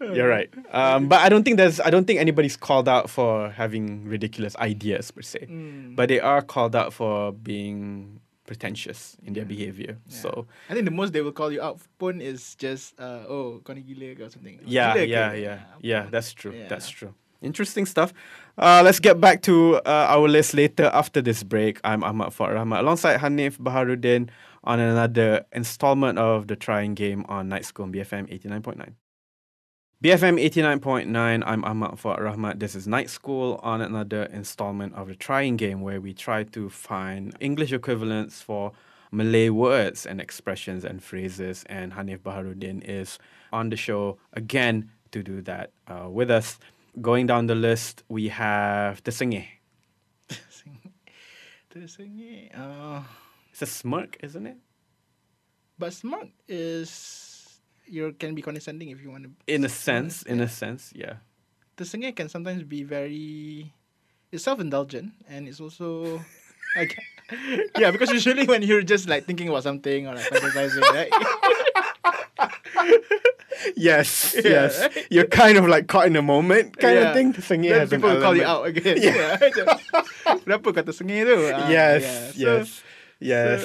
You're 0.00 0.28
right. 0.28 0.52
Um, 0.70 1.08
but 1.08 1.20
I 1.20 1.28
don't 1.28 1.42
think 1.42 1.56
there's. 1.56 1.80
I 1.80 1.90
don't 1.90 2.06
think 2.06 2.20
anybody's 2.20 2.56
called 2.56 2.86
out 2.88 3.08
for 3.08 3.50
having 3.50 4.04
ridiculous 4.04 4.54
ideas 4.56 5.10
per 5.10 5.22
se. 5.22 5.48
But 5.96 6.08
they 6.08 6.20
are 6.20 6.42
called 6.42 6.76
out 6.76 6.92
for 6.92 7.32
being 7.32 8.20
pretentious 8.46 9.16
in 9.24 9.34
their 9.34 9.44
behavior. 9.44 9.98
So 10.08 10.46
I 10.70 10.74
think 10.74 10.84
the 10.84 10.90
most 10.90 11.12
they 11.12 11.20
will 11.20 11.32
call 11.32 11.52
you 11.52 11.60
out 11.60 11.80
pun 11.98 12.20
is 12.20 12.54
just 12.54 12.98
uh, 12.98 13.26
oh 13.28 13.60
kau 13.64 13.74
gila 13.74 14.24
or 14.24 14.30
something. 14.30 14.60
Yeah, 14.64 14.94
ke? 14.94 15.08
yeah, 15.08 15.32
yeah, 15.34 15.58
yeah. 15.82 16.06
That's 16.10 16.32
true. 16.32 16.52
Yeah. 16.52 16.68
That's 16.68 16.88
true. 16.88 17.14
Interesting 17.42 17.84
stuff. 17.84 18.14
Uh, 18.56 18.80
let's 18.82 18.98
get 18.98 19.20
back 19.20 19.42
to 19.42 19.76
uh, 19.84 20.06
our 20.08 20.26
list 20.26 20.54
later 20.54 20.90
after 20.94 21.20
this 21.20 21.42
break. 21.42 21.80
I'm 21.84 22.02
Ahmad 22.02 22.32
Fuad 22.32 22.56
Rahmat 22.56 22.80
alongside 22.80 23.20
Hanif 23.20 23.58
Baharuddin 23.58 24.30
on 24.64 24.80
another 24.80 25.44
installment 25.52 26.18
of 26.18 26.48
the 26.48 26.56
Trying 26.56 26.94
Game 26.94 27.24
on 27.28 27.48
Night 27.48 27.64
School 27.64 27.84
on 27.84 27.92
BFM 27.92 28.32
89.9. 28.32 28.94
BFM 30.04 30.38
89.9, 30.38 31.42
I'm 31.46 31.64
Ahmad 31.64 31.92
Fuad 31.92 32.18
Rahmat. 32.18 32.58
This 32.60 32.74
is 32.74 32.86
Night 32.86 33.08
School 33.08 33.58
on 33.62 33.80
another 33.80 34.24
installment 34.24 34.94
of 34.94 35.08
the 35.08 35.14
Trying 35.14 35.56
Game 35.56 35.80
where 35.80 36.02
we 36.02 36.12
try 36.12 36.42
to 36.44 36.68
find 36.68 37.34
English 37.40 37.72
equivalents 37.72 38.42
for 38.42 38.72
Malay 39.10 39.48
words 39.48 40.04
and 40.04 40.20
expressions 40.20 40.84
and 40.84 41.02
phrases. 41.02 41.64
And 41.70 41.94
Hanif 41.94 42.18
Baharuddin 42.18 42.82
is 42.84 43.18
on 43.54 43.70
the 43.70 43.76
show 43.76 44.18
again 44.34 44.90
to 45.12 45.22
do 45.22 45.40
that 45.42 45.70
uh, 45.88 46.10
with 46.10 46.30
us. 46.30 46.58
Going 47.00 47.26
down 47.26 47.46
the 47.46 47.54
list, 47.54 48.02
we 48.08 48.28
have 48.28 49.02
Tersengih. 49.02 49.46
Tersengih. 51.70 52.50
Uh, 52.54 53.02
It's 53.50 53.62
a 53.62 53.66
smirk, 53.66 54.18
isn't 54.22 54.46
it? 54.46 54.58
but 55.78 55.92
smart 55.92 56.28
is 56.48 57.35
you 57.88 58.12
can 58.18 58.34
be 58.34 58.42
condescending 58.42 58.90
if 58.90 59.00
you 59.02 59.10
want 59.10 59.24
to. 59.24 59.30
In 59.46 59.64
a 59.64 59.68
sense, 59.70 60.22
in 60.22 60.40
a 60.40 60.48
sense, 60.48 60.92
yeah. 60.94 61.22
Tersengih 61.76 62.14
can 62.16 62.28
sometimes 62.28 62.62
be 62.62 62.82
very. 62.82 63.72
It's 64.32 64.44
self 64.44 64.60
indulgent 64.60 65.12
and 65.28 65.48
it's 65.48 65.60
also. 65.60 66.20
Like, 66.76 66.92
yeah, 67.80 67.88
because 67.88 68.12
usually 68.12 68.44
when 68.44 68.60
you're 68.60 68.84
just 68.84 69.08
like 69.08 69.24
thinking 69.24 69.48
about 69.48 69.62
something 69.64 70.04
or 70.04 70.12
like 70.12 70.28
fantasizing, 70.28 70.84
right? 70.92 71.08
Yes, 73.76 74.34
Yeah, 74.36 74.68
yes. 74.68 74.80
right? 74.80 75.06
You're 75.10 75.26
kind 75.26 75.56
of 75.56 75.66
like 75.66 75.88
caught 75.88 76.06
in 76.06 76.16
a 76.16 76.22
moment 76.22 76.76
kind 76.76 76.94
Yeah. 77.00 77.08
of 77.08 77.14
thing. 77.16 77.32
Tersengih 77.32 77.70
then 77.72 77.80
has 77.80 77.92
an 77.92 77.98
people 78.00 78.12
will 78.12 78.20
call 78.20 78.36
you 78.36 78.44
out 78.44 78.66
again. 78.68 79.00
Yeah. 79.00 79.40
Kenapa 80.44 80.68
kau 80.76 80.84
tersengih 80.84 81.24
tu? 81.24 81.38
Ah, 81.50 81.64
yes, 81.72 82.36
yes, 82.36 82.84
yes. 83.18 83.60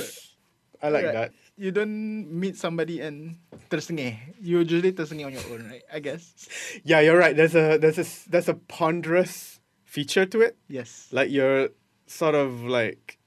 I 0.81 0.87
like 0.89 1.05
that. 1.11 1.35
You 1.61 1.69
don't 1.69 2.25
meet 2.33 2.57
somebody 2.57 3.05
and 3.05 3.37
tersengih. 3.69 4.17
You 4.41 4.65
usually 4.65 4.97
tersengih 4.97 5.29
on 5.29 5.33
your 5.37 5.45
own, 5.53 5.69
right? 5.69 5.85
I 5.93 6.01
guess. 6.01 6.33
Yeah, 6.81 7.05
you're 7.05 7.17
right. 7.21 7.37
There's 7.37 7.53
a 7.53 7.77
there's 7.77 8.01
a 8.01 8.05
there's 8.33 8.49
a 8.49 8.57
ponderous 8.65 9.61
feature 9.85 10.25
to 10.25 10.41
it. 10.41 10.57
Yes. 10.65 11.05
Like 11.13 11.29
you're 11.29 11.69
sort 12.09 12.33
of 12.33 12.65
like 12.65 13.21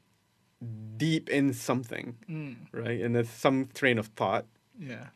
deep 0.99 1.31
in 1.31 1.53
something, 1.55 2.17
Mm, 2.27 2.57
right? 2.75 2.99
And 3.01 3.15
there's 3.15 3.31
some 3.31 3.71
train 3.75 3.99
of 4.03 4.09
thought. 4.19 4.47
yeah. 4.79 5.15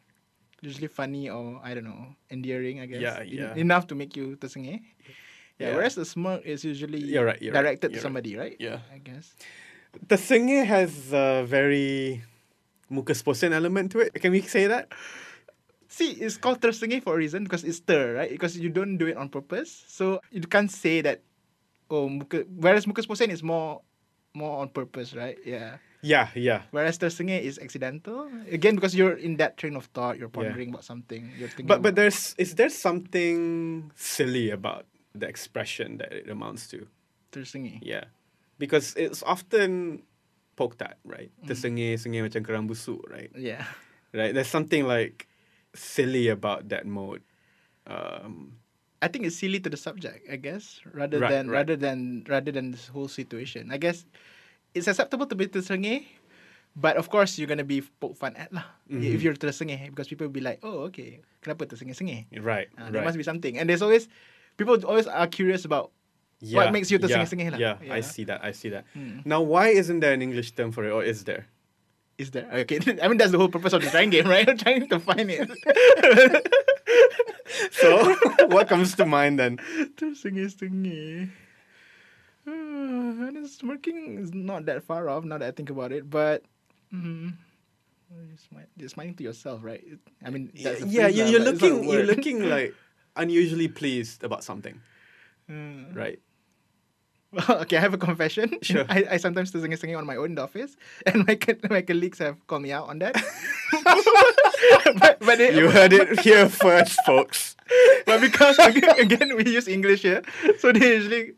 Usually 0.63 0.87
funny 0.91 1.31
or 1.31 1.59
I 1.63 1.75
don't 1.75 1.87
know, 1.87 2.15
endearing. 2.31 2.79
I 2.83 2.87
guess. 2.87 3.03
Yeah, 3.03 3.19
En- 3.23 3.29
yeah. 3.31 3.55
Enough 3.59 3.87
to 3.91 3.95
make 3.99 4.15
you 4.19 4.35
tersengih. 4.39 4.79
Yeah. 5.59 5.71
Yeah. 5.71 5.75
Whereas 5.75 5.95
the 5.99 6.07
smirk 6.07 6.47
is 6.47 6.63
usually 6.63 7.03
You're 7.03 7.27
right, 7.27 7.39
you're 7.43 7.51
right, 7.55 7.63
directed 7.67 7.91
you're 7.91 7.99
to 7.99 7.99
right. 7.99 8.07
somebody, 8.07 8.39
right? 8.39 8.55
Yeah. 8.63 8.79
I 8.95 8.99
guess. 8.99 9.35
The 10.07 10.19
singing 10.19 10.63
has 10.67 11.11
a 11.15 11.43
very 11.47 12.23
muka 12.91 13.15
seposen 13.15 13.53
element 13.53 13.93
to 13.93 14.01
it. 14.01 14.15
Can 14.15 14.33
we 14.33 14.43
say 14.43 14.67
that? 14.67 14.93
See, 15.89 16.13
it's 16.13 16.37
called 16.37 16.61
tersengih 16.61 17.03
for 17.03 17.15
a 17.15 17.19
reason 17.19 17.45
because 17.45 17.65
it's 17.65 17.81
ter, 17.81 18.15
right? 18.15 18.31
Because 18.31 18.59
you 18.59 18.69
don't 18.69 18.99
do 18.99 19.09
it 19.09 19.17
on 19.17 19.29
purpose, 19.29 19.85
so 19.89 20.21
you 20.31 20.43
can't 20.43 20.71
say 20.71 21.01
that. 21.01 21.25
Oh, 21.89 22.09
muka. 22.09 22.45
Whereas 22.45 22.87
muka 22.87 23.01
seposen 23.01 23.33
is 23.33 23.43
more, 23.43 23.81
more 24.37 24.61
on 24.61 24.69
purpose, 24.69 25.17
right? 25.17 25.39
Yeah. 25.45 25.81
Yeah, 26.03 26.29
yeah. 26.37 26.63
Whereas 26.71 26.99
tersengih 26.99 27.43
is 27.43 27.59
accidental. 27.59 28.31
Again, 28.53 28.77
because 28.77 28.95
you're 28.95 29.17
in 29.17 29.37
that 29.43 29.57
train 29.57 29.75
of 29.75 29.87
thought, 29.91 30.19
you're 30.19 30.29
pondering 30.29 30.71
about 30.71 30.85
something. 30.85 31.33
You're 31.35 31.49
thinking. 31.49 31.67
But 31.67 31.83
but 31.83 31.97
there's 31.97 32.37
is 32.39 32.55
there 32.55 32.71
something 32.71 33.91
silly 33.97 34.51
about 34.51 34.87
the 35.15 35.27
expression 35.27 35.99
that 35.99 36.13
it 36.13 36.31
amounts 36.31 36.69
to. 36.69 36.87
Tersengih. 37.33 37.81
Yeah. 37.83 38.13
Because 38.59 38.95
it's 38.95 39.23
often 39.23 40.03
poked 40.59 40.83
at, 40.83 40.99
right? 41.07 41.31
Mm. 41.39 41.47
Tersengih-sengih 41.47 42.27
macam 42.27 42.43
kerang 42.43 42.67
busuk, 42.67 42.99
right? 43.07 43.31
Yeah. 43.39 43.63
Right? 44.11 44.35
There's 44.35 44.51
something 44.51 44.83
like 44.83 45.31
silly 45.79 46.27
about 46.27 46.67
that 46.75 46.83
mode. 46.83 47.23
Um, 47.87 48.59
I 48.99 49.07
think 49.07 49.25
it's 49.31 49.39
silly 49.39 49.63
to 49.63 49.71
the 49.71 49.79
subject, 49.79 50.27
I 50.27 50.35
guess, 50.37 50.83
rather 50.91 51.23
Right, 51.23 51.31
than 51.31 51.47
right. 51.47 51.63
rather 51.63 51.79
than 51.79 52.27
rather 52.27 52.51
than 52.51 52.75
this 52.75 52.91
whole 52.91 53.07
situation. 53.07 53.71
I 53.71 53.79
guess 53.79 54.03
it's 54.75 54.91
acceptable 54.91 55.31
to 55.31 55.39
be 55.39 55.47
tersengih, 55.47 56.03
but 56.75 56.99
of 56.99 57.07
course 57.07 57.39
you're 57.39 57.47
gonna 57.47 57.63
be 57.69 57.87
poke 58.03 58.19
fun 58.19 58.35
at 58.35 58.51
lah 58.51 58.67
Mm-hmm. 58.91 59.15
if 59.15 59.23
you're 59.23 59.39
tersengih 59.39 59.93
because 59.95 60.11
people 60.11 60.27
will 60.27 60.35
be 60.35 60.43
like, 60.43 60.59
oh 60.67 60.91
okay, 60.91 61.23
kenapa 61.45 61.71
tersengih-sengih? 61.71 62.27
right. 62.43 62.67
Uh, 62.75 62.91
There 62.91 62.99
right. 63.01 63.07
must 63.07 63.21
be 63.21 63.25
something, 63.25 63.55
and 63.55 63.71
there's 63.71 63.85
always 63.87 64.11
people 64.59 64.75
always 64.83 65.07
are 65.07 65.29
curious 65.31 65.63
about 65.63 65.95
what 66.41 66.73
makes 66.73 66.91
you 66.91 66.99
yeah, 66.99 67.07
tersengih-sengih 67.07 67.49
lah. 67.55 67.59
Yeah, 67.59 67.77
I 67.95 68.01
see 68.01 68.25
that. 68.31 68.45
I 68.45 68.53
see 68.55 68.71
that. 68.71 68.85
Hmm. 68.95 69.21
Now, 69.25 69.43
why 69.43 69.69
isn't 69.75 70.01
there 70.01 70.13
an 70.15 70.23
English 70.23 70.53
term 70.55 70.71
for 70.71 70.85
it, 70.87 70.93
or 70.95 71.03
is 71.03 71.25
there? 71.25 71.47
Is 72.19 72.31
there 72.35 72.47
okay? 72.67 72.79
I 73.03 73.07
mean 73.07 73.19
that's 73.19 73.31
the 73.31 73.39
whole 73.39 73.51
purpose 73.51 73.73
of 73.75 73.83
the 73.83 73.91
trying 73.91 74.11
game, 74.11 74.27
right? 74.27 74.47
Trying 74.63 74.89
to 74.91 74.99
find 74.99 75.31
it. 75.31 75.47
So, 77.73 78.15
what 78.55 78.69
comes 78.69 78.95
to 78.97 79.07
mind 79.07 79.39
then? 79.39 79.59
Uh, 82.47 82.53
and 83.27 83.37
it's 83.37 83.63
working 83.63 84.19
is 84.19 84.33
not 84.33 84.65
that 84.67 84.85
far 84.85 85.09
off 85.09 85.25
now 85.25 85.39
that 85.39 85.49
I 85.49 85.51
think 85.51 85.71
about 85.71 85.93
it, 85.93 86.09
but 86.09 86.45
mm, 86.95 87.33
you're, 88.11 88.39
smi- 88.41 88.67
you're 88.77 88.89
smiling 88.89 89.15
to 89.17 89.25
yourself, 89.25 89.61
right? 89.65 89.85
I 90.25 90.31
mean, 90.31 90.51
that's 90.55 90.85
yeah, 90.87 91.09
you, 91.09 91.25
lah, 91.25 91.31
you're 91.31 91.41
but 91.45 91.49
it's 91.55 91.63
not 91.63 91.71
a 91.71 91.75
looking, 91.75 91.91
you're 91.91 92.07
looking 92.07 92.49
like 92.49 92.75
unusually 93.17 93.69
pleased 93.69 94.23
about 94.25 94.45
something, 94.45 94.81
Mm. 95.51 95.97
right? 95.97 96.21
okay, 97.51 97.77
I 97.77 97.81
have 97.81 97.93
a 97.95 97.99
confession. 98.01 98.57
Sure. 98.63 98.85
I, 98.89 99.05
I 99.13 99.17
sometimes 99.19 99.51
do 99.53 99.61
sengih 99.61 99.97
on 99.99 100.07
my 100.07 100.17
own 100.17 100.33
in 100.33 100.35
the 100.37 100.43
office, 100.49 100.77
and 101.07 101.27
my 101.27 101.35
co- 101.37 101.61
my 101.69 101.83
colleagues 101.83 102.19
have 102.19 102.41
called 102.47 102.63
me 102.63 102.73
out 102.73 102.89
on 102.89 102.99
that. 103.05 103.15
but 104.99 105.19
but, 105.21 105.37
they, 105.39 105.55
You 105.57 105.71
heard 105.71 105.93
it 105.93 106.21
here 106.21 106.49
first, 106.49 106.99
folks. 107.05 107.57
but 108.07 108.21
because 108.21 108.59
again, 108.59 108.99
again 108.99 109.37
we 109.37 109.45
use 109.45 109.69
English 109.69 110.03
here, 110.03 110.23
so 110.59 110.73
they 110.73 110.97
usually. 110.97 111.35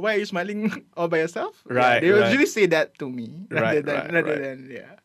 Why 0.00 0.16
are 0.16 0.18
you 0.18 0.24
smiling 0.24 0.72
all 0.96 1.08
by 1.12 1.18
yourself? 1.20 1.60
Yeah, 1.68 1.76
Right, 1.76 2.00
they 2.00 2.08
right. 2.08 2.32
usually 2.32 2.46
say 2.48 2.64
that 2.72 2.96
to 3.04 3.10
me 3.12 3.44
Right, 3.52 3.60
rather 3.60 3.82
than 3.84 3.96
right, 4.00 4.12
rather 4.16 4.32
right. 4.32 4.40
than 4.42 4.58
yeah. 4.72 4.96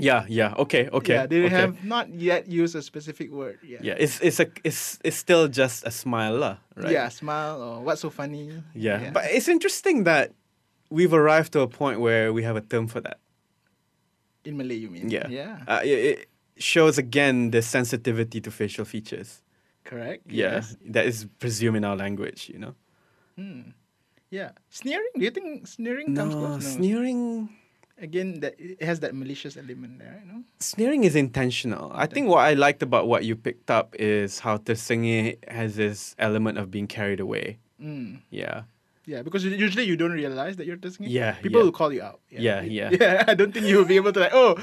Yeah, 0.00 0.24
yeah. 0.28 0.54
Okay, 0.58 0.88
okay. 0.88 1.14
Yeah, 1.14 1.26
they 1.26 1.44
okay. 1.46 1.54
have 1.54 1.84
not 1.84 2.08
yet 2.10 2.48
used 2.48 2.74
a 2.74 2.82
specific 2.82 3.30
word. 3.30 3.58
Yeah. 3.62 3.78
Yeah, 3.82 3.96
it's 3.98 4.20
it's 4.20 4.40
a 4.40 4.46
it's 4.64 4.98
it's 5.04 5.16
still 5.16 5.48
just 5.48 5.86
a 5.86 5.90
smile, 5.90 6.36
lah, 6.38 6.56
right? 6.76 6.92
Yeah, 6.92 7.08
smile 7.08 7.62
or 7.62 7.80
what's 7.84 8.00
so 8.02 8.10
funny. 8.10 8.50
yeah. 8.74 9.10
But 9.12 9.30
it's 9.30 9.48
interesting 9.48 10.04
that 10.04 10.32
we've 10.90 11.12
arrived 11.14 11.52
to 11.52 11.60
a 11.60 11.68
point 11.68 12.00
where 12.00 12.32
we 12.32 12.42
have 12.42 12.56
a 12.56 12.60
term 12.64 12.88
for 12.88 13.00
that. 13.00 13.18
in 14.44 14.56
Malay, 14.56 14.76
you 14.80 14.88
mean? 14.90 15.10
Yeah. 15.10 15.28
Yeah. 15.28 15.60
Uh, 15.68 15.80
it, 15.84 15.98
it 15.98 16.18
shows 16.56 16.96
again 16.98 17.50
the 17.52 17.60
sensitivity 17.62 18.40
to 18.40 18.50
facial 18.50 18.84
features. 18.88 19.42
Correct. 19.84 20.24
Yeah. 20.26 20.64
Yes. 20.64 20.76
That 20.96 21.04
is 21.06 21.26
presumed 21.38 21.76
in 21.76 21.84
our 21.84 21.96
language, 21.96 22.48
you 22.48 22.58
know. 22.58 22.74
Hmm. 23.36 23.76
Yeah. 24.30 24.52
Sneering. 24.68 25.12
Do 25.18 25.24
you 25.24 25.30
think 25.30 25.66
sneering 25.66 26.16
comes 26.16 26.34
No, 26.34 26.40
close? 26.40 26.64
No. 26.64 26.70
sneering. 26.80 27.48
Again, 28.00 28.40
that 28.40 28.54
it 28.58 28.82
has 28.82 29.00
that 29.00 29.14
malicious 29.14 29.56
element 29.56 29.98
there. 29.98 30.22
You 30.24 30.32
know. 30.32 30.40
Sneering 30.58 31.04
is 31.04 31.14
intentional. 31.14 31.92
I 31.94 32.06
think 32.06 32.28
what 32.28 32.38
I 32.40 32.54
liked 32.54 32.82
about 32.82 33.06
what 33.08 33.24
you 33.24 33.36
picked 33.36 33.70
up 33.70 33.94
is 33.98 34.38
how 34.40 34.56
Tersengih 34.56 35.36
has 35.50 35.76
this 35.76 36.14
element 36.18 36.56
of 36.58 36.70
being 36.70 36.86
carried 36.88 37.20
away. 37.20 37.58
Mm. 37.80 38.20
Yeah. 38.30 38.62
Yeah, 39.06 39.22
because 39.22 39.44
usually 39.44 39.84
you 39.84 39.96
don't 39.96 40.12
realize 40.12 40.56
that 40.56 40.66
you're 40.66 40.76
tersengih. 40.76 41.08
Yeah, 41.10 41.32
People 41.42 41.60
yeah. 41.60 41.64
will 41.64 41.72
call 41.72 41.92
you 41.92 42.00
out. 42.02 42.20
Yeah, 42.30 42.60
yeah. 42.62 42.90
Yeah, 43.00 43.24
I 43.26 43.34
don't 43.34 43.52
think 43.52 43.66
you 43.66 43.76
will 43.78 43.84
be 43.88 43.96
able 43.96 44.12
to 44.12 44.20
like, 44.20 44.32
oh, 44.32 44.56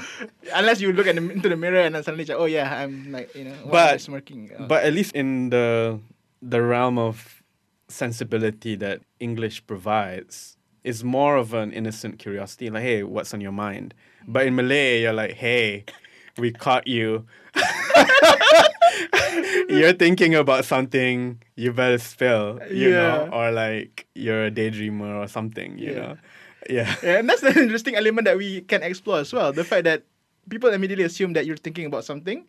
unless 0.54 0.80
you 0.80 0.92
look 0.92 1.06
at 1.06 1.16
the, 1.16 1.22
into 1.30 1.48
the 1.50 1.56
mirror 1.56 1.80
and 1.80 1.94
then 1.94 2.02
suddenly, 2.02 2.24
like, 2.24 2.38
oh 2.38 2.46
yeah, 2.46 2.64
I'm 2.82 3.12
like, 3.12 3.34
you 3.34 3.44
know, 3.44 3.54
why 3.64 3.80
am 3.80 3.88
I 3.88 3.92
But- 3.92 4.00
smirking. 4.00 4.50
Uh, 4.56 4.66
But 4.66 4.84
at 4.84 4.94
least 4.94 5.14
in 5.14 5.50
the 5.50 6.00
the 6.40 6.62
realm 6.62 6.98
of 6.98 7.42
sensibility 7.88 8.76
that 8.76 9.00
English 9.20 9.66
provides 9.66 10.56
is 10.88 11.04
more 11.04 11.36
of 11.36 11.52
an 11.52 11.72
innocent 11.72 12.18
curiosity, 12.18 12.70
like, 12.70 12.82
hey, 12.82 13.02
what's 13.02 13.34
on 13.34 13.40
your 13.40 13.52
mind? 13.52 13.94
But 14.26 14.46
in 14.46 14.54
Malay, 14.56 15.02
you're 15.02 15.12
like, 15.12 15.32
hey, 15.34 15.84
we 16.38 16.50
caught 16.52 16.86
you. 16.86 17.26
you're 19.68 19.92
thinking 19.92 20.34
about 20.34 20.64
something, 20.64 21.40
you 21.56 21.72
better 21.72 21.98
spill, 21.98 22.60
you 22.70 22.94
know, 22.94 23.28
or 23.32 23.50
like 23.52 24.06
you're 24.14 24.46
a 24.46 24.50
daydreamer 24.50 25.22
or 25.22 25.28
something, 25.28 25.78
you 25.78 25.92
Yeah. 25.92 26.00
know. 26.00 26.16
Yeah. 26.68 26.94
Yeah, 27.02 27.18
and 27.20 27.28
that's 27.28 27.42
an 27.42 27.56
interesting 27.58 27.94
element 27.94 28.24
that 28.26 28.36
we 28.36 28.62
can 28.62 28.82
explore 28.82 29.20
as 29.20 29.32
well. 29.32 29.52
The 29.52 29.64
fact 29.64 29.84
that 29.84 30.02
people 30.50 30.70
immediately 30.70 31.04
assume 31.04 31.32
that 31.34 31.46
you're 31.46 31.56
thinking 31.56 31.86
about 31.86 32.04
something, 32.04 32.44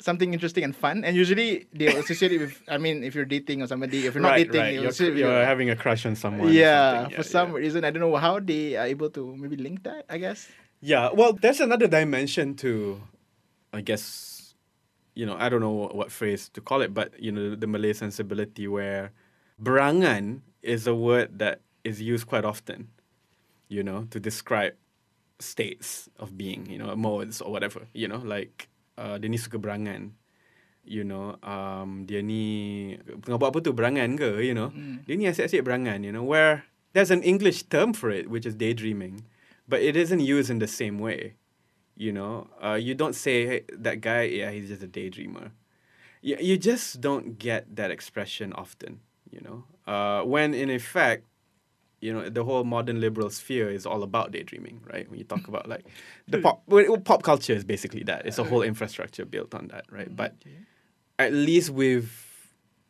something 0.00 0.32
interesting 0.32 0.64
and 0.64 0.74
fun, 0.74 1.04
and 1.04 1.16
usually 1.16 1.66
they 1.72 1.86
associate 1.88 2.32
it 2.32 2.38
with. 2.38 2.62
I 2.68 2.78
mean, 2.78 3.04
if 3.04 3.14
you're 3.14 3.24
dating 3.24 3.62
or 3.62 3.66
somebody, 3.66 4.06
if 4.06 4.14
you're 4.14 4.22
not 4.22 4.30
right, 4.30 4.50
dating, 4.50 4.84
right. 4.84 4.98
You're, 5.00 5.08
you're 5.08 5.30
your- 5.30 5.44
having 5.44 5.70
a 5.70 5.76
crush 5.76 6.06
on 6.06 6.16
someone. 6.16 6.48
or 6.48 6.52
yeah, 6.52 7.08
for 7.08 7.22
some 7.22 7.52
reason, 7.52 7.84
I 7.84 7.90
don't 7.90 8.00
know 8.00 8.14
how 8.16 8.40
they 8.40 8.76
are 8.76 8.86
able 8.86 9.10
to 9.10 9.36
maybe 9.36 9.56
link 9.56 9.82
that. 9.84 10.06
I 10.08 10.18
guess. 10.18 10.48
Yeah, 10.80 11.10
well, 11.14 11.32
there's 11.32 11.60
another 11.60 11.86
dimension 11.88 12.54
to, 12.56 13.00
I 13.72 13.80
guess, 13.80 14.54
you 15.14 15.24
know, 15.24 15.36
I 15.38 15.48
don't 15.48 15.60
know 15.60 15.88
what 15.92 16.12
phrase 16.12 16.50
to 16.50 16.60
call 16.60 16.82
it, 16.82 16.92
but 16.92 17.18
you 17.18 17.32
know, 17.32 17.54
the 17.54 17.66
Malay 17.66 17.94
sensibility 17.94 18.68
where 18.68 19.12
berangan 19.62 20.40
is 20.62 20.86
a 20.86 20.94
word 20.94 21.38
that 21.38 21.60
is 21.84 22.02
used 22.02 22.26
quite 22.26 22.44
often, 22.44 22.88
you 23.68 23.82
know, 23.82 24.06
to 24.10 24.20
describe 24.20 24.74
states 25.38 26.08
of 26.18 26.36
being, 26.36 26.66
you 26.68 26.78
know, 26.78 26.94
modes 26.96 27.40
or 27.40 27.50
whatever, 27.50 27.86
you 27.92 28.08
know, 28.08 28.18
like 28.18 28.68
uh, 28.98 29.18
dia 29.18 29.28
ni 29.28 29.38
suka 29.38 29.58
berangan, 29.58 30.14
you 30.84 31.04
know, 31.04 31.36
um, 31.40 32.04
dia 32.04 32.20
ni 32.20 32.96
tengah 33.24 33.40
buat 33.40 33.50
apa 33.54 33.58
tu 33.64 33.72
berangan 33.72 34.16
ke, 34.18 34.44
you 34.44 34.52
know, 34.52 34.70
dia 35.08 35.14
ni 35.16 35.24
asyik-asyik 35.28 35.64
berangan, 35.64 36.04
you 36.04 36.12
know, 36.12 36.24
where 36.24 36.68
there's 36.92 37.10
an 37.10 37.22
English 37.22 37.66
term 37.72 37.92
for 37.92 38.10
it, 38.10 38.30
which 38.30 38.46
is 38.46 38.54
daydreaming, 38.54 39.24
but 39.66 39.82
it 39.82 39.96
isn't 39.96 40.20
used 40.20 40.50
in 40.50 40.60
the 40.60 40.70
same 40.70 40.98
way. 40.98 41.34
You 41.94 42.10
know, 42.10 42.50
uh, 42.58 42.74
you 42.74 42.94
don't 42.94 43.14
say 43.14 43.46
hey, 43.46 43.60
that 43.70 44.02
guy, 44.02 44.26
yeah, 44.26 44.50
he's 44.50 44.66
just 44.66 44.82
a 44.82 44.90
daydreamer. 44.90 45.54
You, 46.22 46.36
you 46.40 46.58
just 46.58 47.00
don't 47.00 47.38
get 47.38 47.76
that 47.76 47.90
expression 47.90 48.52
often, 48.52 48.98
you 49.30 49.38
know. 49.38 49.64
Uh, 49.86 50.26
when 50.26 50.54
in 50.54 50.70
effect, 50.70 51.26
you 52.04 52.12
know, 52.14 52.28
the 52.38 52.44
whole 52.48 52.64
modern 52.76 52.98
liberal 53.06 53.30
sphere 53.40 53.68
is 53.78 53.84
all 53.90 54.02
about 54.02 54.26
daydreaming, 54.36 54.76
right? 54.92 55.06
When 55.08 55.18
you 55.18 55.24
talk 55.34 55.44
about 55.52 55.64
like 55.74 55.84
the 56.32 56.38
pop, 56.44 56.62
well, 56.66 56.98
pop 57.10 57.22
culture 57.22 57.54
is 57.60 57.64
basically 57.64 58.02
that. 58.10 58.20
It's 58.26 58.38
a 58.38 58.44
whole 58.50 58.62
infrastructure 58.72 59.24
built 59.34 59.54
on 59.54 59.68
that, 59.72 59.84
right? 59.98 60.10
But 60.22 60.32
at 61.18 61.32
least 61.32 61.70
we've 61.70 62.12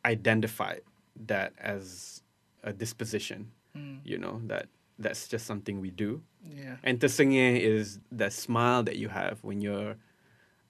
identified 0.03 0.81
that 1.27 1.53
as 1.57 2.21
a 2.63 2.73
disposition, 2.73 3.51
you 4.03 4.17
know, 4.17 4.41
that 4.51 4.65
that's 4.99 5.27
just 5.27 5.45
something 5.45 5.81
we 5.81 5.91
do. 5.91 6.21
Yeah. 6.43 6.75
And 6.83 6.99
tersengih 6.99 7.59
is 7.59 7.99
that 8.11 8.31
smile 8.33 8.81
that 8.83 8.95
you 8.97 9.09
have 9.09 9.35
when 9.43 9.59
you're 9.61 9.95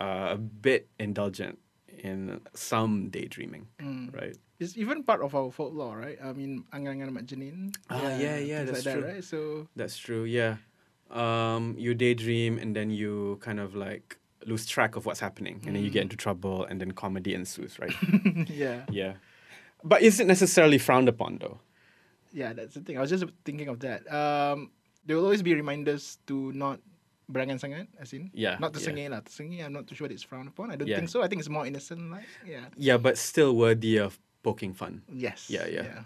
uh, 0.01 0.29
a 0.31 0.37
bit 0.37 0.87
indulgent 0.99 1.57
in 2.09 2.41
some 2.53 3.09
daydreaming, 3.09 3.67
Mm. 3.79 4.13
right? 4.19 4.37
It's 4.59 4.77
even 4.77 5.03
part 5.03 5.21
of 5.21 5.35
our 5.35 5.51
folklore, 5.51 5.97
right? 5.99 6.17
I 6.23 6.31
mean, 6.31 6.63
angan-angan 6.71 7.11
Mat 7.11 7.25
Jenin. 7.27 7.75
Ah, 7.89 8.15
yeah, 8.15 8.39
yeah, 8.39 8.63
things 8.63 8.71
that's 8.71 8.85
like 8.85 8.93
true. 8.95 9.01
that, 9.03 9.13
right? 9.19 9.23
So 9.23 9.67
That's 9.75 9.97
true, 9.97 10.23
yeah. 10.23 10.57
Um, 11.11 11.75
you 11.77 11.93
daydream 11.93 12.57
and 12.57 12.75
then 12.75 12.89
you 12.89 13.37
kind 13.41 13.59
of 13.59 13.75
like 13.75 14.17
lose 14.45 14.65
track 14.65 14.95
of 14.95 15.05
what's 15.05 15.19
happening 15.19 15.61
and 15.65 15.75
then 15.75 15.83
you 15.83 15.89
get 15.89 16.01
into 16.01 16.15
trouble 16.17 16.65
and 16.65 16.79
then 16.81 16.91
comedy 16.91 17.33
ensues, 17.33 17.77
right? 17.79 17.93
yeah, 18.49 18.85
yeah. 18.89 19.13
But 19.83 20.01
is 20.01 20.19
it 20.19 20.27
necessarily 20.27 20.77
frowned 20.77 21.09
upon 21.09 21.37
though? 21.39 21.59
yeah, 22.35 22.51
that's 22.51 22.73
the 22.75 22.81
thing. 22.81 22.97
I 22.97 23.01
was 23.01 23.09
just 23.09 23.23
thinking 23.45 23.69
of 23.69 23.79
that. 23.79 24.03
Um, 24.11 24.71
there 25.05 25.15
will 25.15 25.23
always 25.23 25.41
be 25.41 25.55
reminders 25.55 26.17
to 26.27 26.51
not 26.51 26.79
berangan 27.31 27.57
sangat, 27.63 27.87
as 27.97 28.11
in 28.11 28.29
Yeah, 28.33 28.57
not 28.59 28.73
to 28.75 28.79
yeah. 28.83 29.07
lah. 29.07 29.21
To 29.23 29.31
sengih, 29.31 29.63
I'm 29.63 29.71
not 29.71 29.87
too 29.87 29.95
sure 29.95 30.07
it's 30.11 30.21
frowned 30.23 30.49
upon. 30.51 30.69
I 30.71 30.75
don't 30.75 30.87
Yeah. 30.87 30.97
think 30.99 31.09
so. 31.09 31.23
I 31.23 31.27
think 31.31 31.39
it's 31.39 31.49
more 31.49 31.65
innocent, 31.65 32.11
like 32.11 32.27
yeah. 32.43 32.67
Yeah, 32.75 32.97
but 32.97 33.17
still 33.17 33.55
worthy 33.55 33.97
of 33.97 34.19
poking 34.45 34.77
fun. 34.77 35.01
Yes. 35.09 35.49
Yeah, 35.49 35.65
yeah. 35.65 35.89
yeah. 35.89 36.01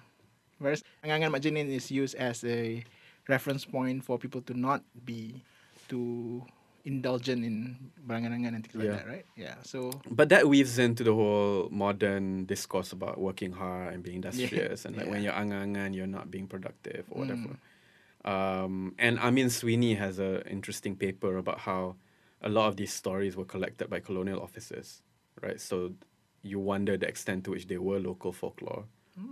Whereas 0.63 0.80
angan-angan 1.04 1.36
Mat 1.36 1.43
Jenin 1.43 1.67
is 1.67 1.91
used 1.91 2.15
as 2.15 2.47
a 2.47 2.88
reference 3.28 3.67
point 3.67 4.08
for 4.08 4.15
people 4.15 4.39
to 4.47 4.56
not 4.56 4.80
be 5.04 5.43
too 5.91 6.47
indulgent 6.88 7.43
in 7.43 7.75
berangan-angan 8.08 8.56
and 8.56 8.62
things 8.63 8.80
like 8.80 8.88
Yeah. 8.88 8.95
that, 8.95 9.08
right? 9.08 9.25
Yeah. 9.36 9.56
So 9.67 9.91
But 10.08 10.32
that 10.32 10.47
weaves 10.47 10.80
into 10.80 11.04
the 11.04 11.12
whole 11.12 11.67
modern 11.67 12.47
discourse 12.47 12.95
about 12.95 13.19
working 13.19 13.52
hard 13.52 13.93
and 13.93 13.99
being 13.99 14.23
industrious, 14.23 14.88
and 14.88 14.95
like 14.95 15.12
when 15.12 15.19
you're 15.19 15.36
yeah. 15.36 15.43
angangan, 15.43 15.91
you're 15.91 16.08
not 16.08 16.32
being 16.32 16.47
productive 16.47 17.04
or 17.12 17.28
whatever. 17.28 17.60
Mm. 17.60 17.60
Um, 18.23 18.95
and 18.99 19.19
Amin 19.19 19.52
Sweeney 19.52 19.95
has 19.95 20.19
a 20.19 20.43
interesting 20.47 20.95
paper 20.95 21.36
about 21.39 21.60
how 21.67 21.95
a 22.41 22.49
lot 22.49 22.67
of 22.67 22.75
these 22.75 22.91
stories 22.91 23.36
were 23.36 23.47
collected 23.47 23.88
by 23.91 23.99
colonial 23.99 24.39
officers, 24.39 25.04
right? 25.43 25.60
So 25.60 25.95
you 26.41 26.60
wonder 26.60 26.97
the 26.97 27.08
extent 27.08 27.43
to 27.45 27.52
which 27.52 27.67
they 27.67 27.78
were 27.78 27.99
local 27.99 28.32
folklore, 28.32 28.86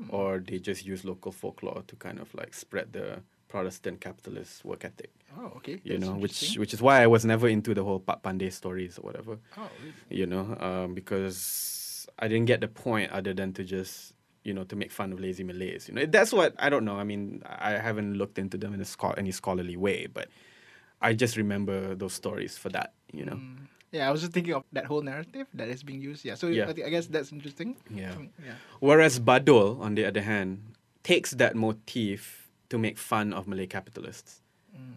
or 0.09 0.39
they 0.39 0.59
just 0.59 0.85
use 0.85 1.05
local 1.05 1.31
folklore 1.31 1.83
to 1.87 1.95
kind 1.95 2.19
of 2.19 2.33
like 2.35 2.53
spread 2.53 2.93
the 2.93 3.21
Protestant 3.47 4.01
capitalist 4.01 4.65
work 4.65 4.83
ethic. 4.83 5.11
Oh, 5.37 5.53
okay. 5.57 5.79
You 5.83 5.97
That's 5.97 6.05
know, 6.05 6.15
which 6.15 6.55
which 6.57 6.73
is 6.73 6.81
why 6.81 7.01
I 7.01 7.07
was 7.07 7.23
never 7.25 7.47
into 7.47 7.73
the 7.73 7.83
whole 7.83 7.99
Pak 7.99 8.21
Pandir 8.23 8.51
stories 8.51 8.97
or 8.97 9.03
whatever. 9.03 9.37
Oh, 9.57 9.69
really? 9.81 10.19
You 10.19 10.25
know, 10.25 10.57
um, 10.59 10.93
because 10.93 12.07
I 12.19 12.27
didn't 12.27 12.45
get 12.45 12.61
the 12.61 12.67
point 12.67 13.11
other 13.11 13.33
than 13.33 13.53
to 13.53 13.63
just 13.63 14.13
you 14.43 14.53
know 14.53 14.63
to 14.65 14.75
make 14.75 14.91
fun 14.91 15.13
of 15.13 15.19
lazy 15.19 15.43
Malays. 15.43 15.87
You 15.87 15.95
know, 15.95 16.05
that's 16.05 16.33
what 16.33 16.55
I 16.59 16.69
don't 16.69 16.83
know. 16.83 16.97
I 16.97 17.03
mean, 17.03 17.41
I 17.45 17.71
haven't 17.71 18.15
looked 18.15 18.37
into 18.37 18.57
them 18.57 18.73
in 18.73 18.81
a 18.81 18.85
scho- 18.85 19.15
any 19.17 19.31
scholarly 19.31 19.77
way, 19.77 20.07
but 20.07 20.27
I 21.01 21.13
just 21.13 21.37
remember 21.37 21.95
those 21.95 22.13
stories 22.13 22.57
for 22.57 22.69
that. 22.69 22.93
You 23.13 23.25
know. 23.25 23.35
Mm. 23.35 23.67
Yeah, 23.91 24.07
I 24.07 24.11
was 24.11 24.21
just 24.21 24.33
thinking 24.33 24.53
of 24.53 24.63
that 24.73 24.85
whole 24.85 25.01
narrative 25.01 25.47
that 25.53 25.69
is 25.69 25.83
being 25.83 26.01
used. 26.01 26.25
Yeah, 26.25 26.35
so 26.35 26.47
Yeah. 26.47 26.67
I, 26.67 26.73
think, 26.73 26.87
I 26.87 26.89
guess 26.89 27.07
that's 27.07 27.31
interesting. 27.31 27.77
Yeah. 27.89 28.11
Um, 28.11 28.29
yeah. 28.43 28.53
Whereas 28.79 29.19
Badul, 29.19 29.79
on 29.79 29.95
the 29.95 30.05
other 30.05 30.21
hand, 30.21 30.61
takes 31.03 31.31
that 31.31 31.55
motif 31.55 32.51
to 32.69 32.77
make 32.77 32.97
fun 32.97 33.33
of 33.33 33.47
Malay 33.47 33.67
capitalists. 33.67 34.41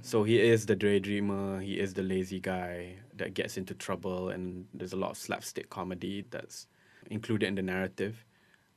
So 0.02 0.24
he 0.24 0.38
is 0.38 0.66
the 0.66 0.76
daydreamer, 0.76 1.62
he 1.62 1.78
is 1.80 1.94
the 1.94 2.02
lazy 2.02 2.38
guy 2.38 2.96
that 3.16 3.32
gets 3.32 3.56
into 3.56 3.72
trouble, 3.72 4.28
and 4.28 4.66
there's 4.74 4.92
a 4.92 4.96
lot 4.96 5.12
of 5.12 5.16
slapstick 5.16 5.70
comedy 5.70 6.24
that's 6.30 6.66
included 7.10 7.46
in 7.46 7.54
the 7.54 7.62
narrative. 7.62 8.24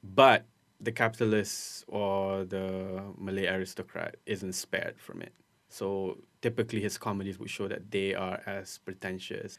But 0.01 0.45
the 0.79 0.91
capitalist 0.91 1.85
or 1.87 2.45
the 2.45 3.01
Malay 3.17 3.47
aristocrat 3.47 4.15
isn't 4.25 4.53
spared 4.53 4.99
from 4.99 5.21
it. 5.21 5.33
So 5.69 6.19
typically 6.41 6.81
his 6.81 6.97
comedies 6.97 7.39
would 7.39 7.49
show 7.49 7.67
that 7.67 7.89
they 7.91 8.13
are 8.13 8.41
as 8.45 8.77
pretentious. 8.79 9.57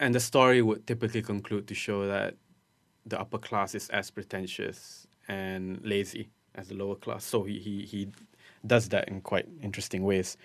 And 0.00 0.14
the 0.14 0.20
story 0.20 0.62
would 0.62 0.86
typically 0.86 1.22
conclude 1.22 1.68
to 1.68 1.74
show 1.74 2.06
that 2.06 2.34
the 3.04 3.20
upper 3.20 3.38
class 3.38 3.74
is 3.74 3.88
as 3.90 4.10
pretentious 4.10 5.06
and 5.28 5.80
lazy 5.84 6.30
as 6.54 6.68
the 6.68 6.74
lower 6.74 6.96
class. 6.96 7.24
So 7.24 7.44
he 7.44 7.58
he, 7.58 7.84
he 7.84 8.08
does 8.66 8.88
that 8.88 9.08
in 9.08 9.20
quite 9.20 9.46
interesting 9.62 10.02
ways. 10.02 10.36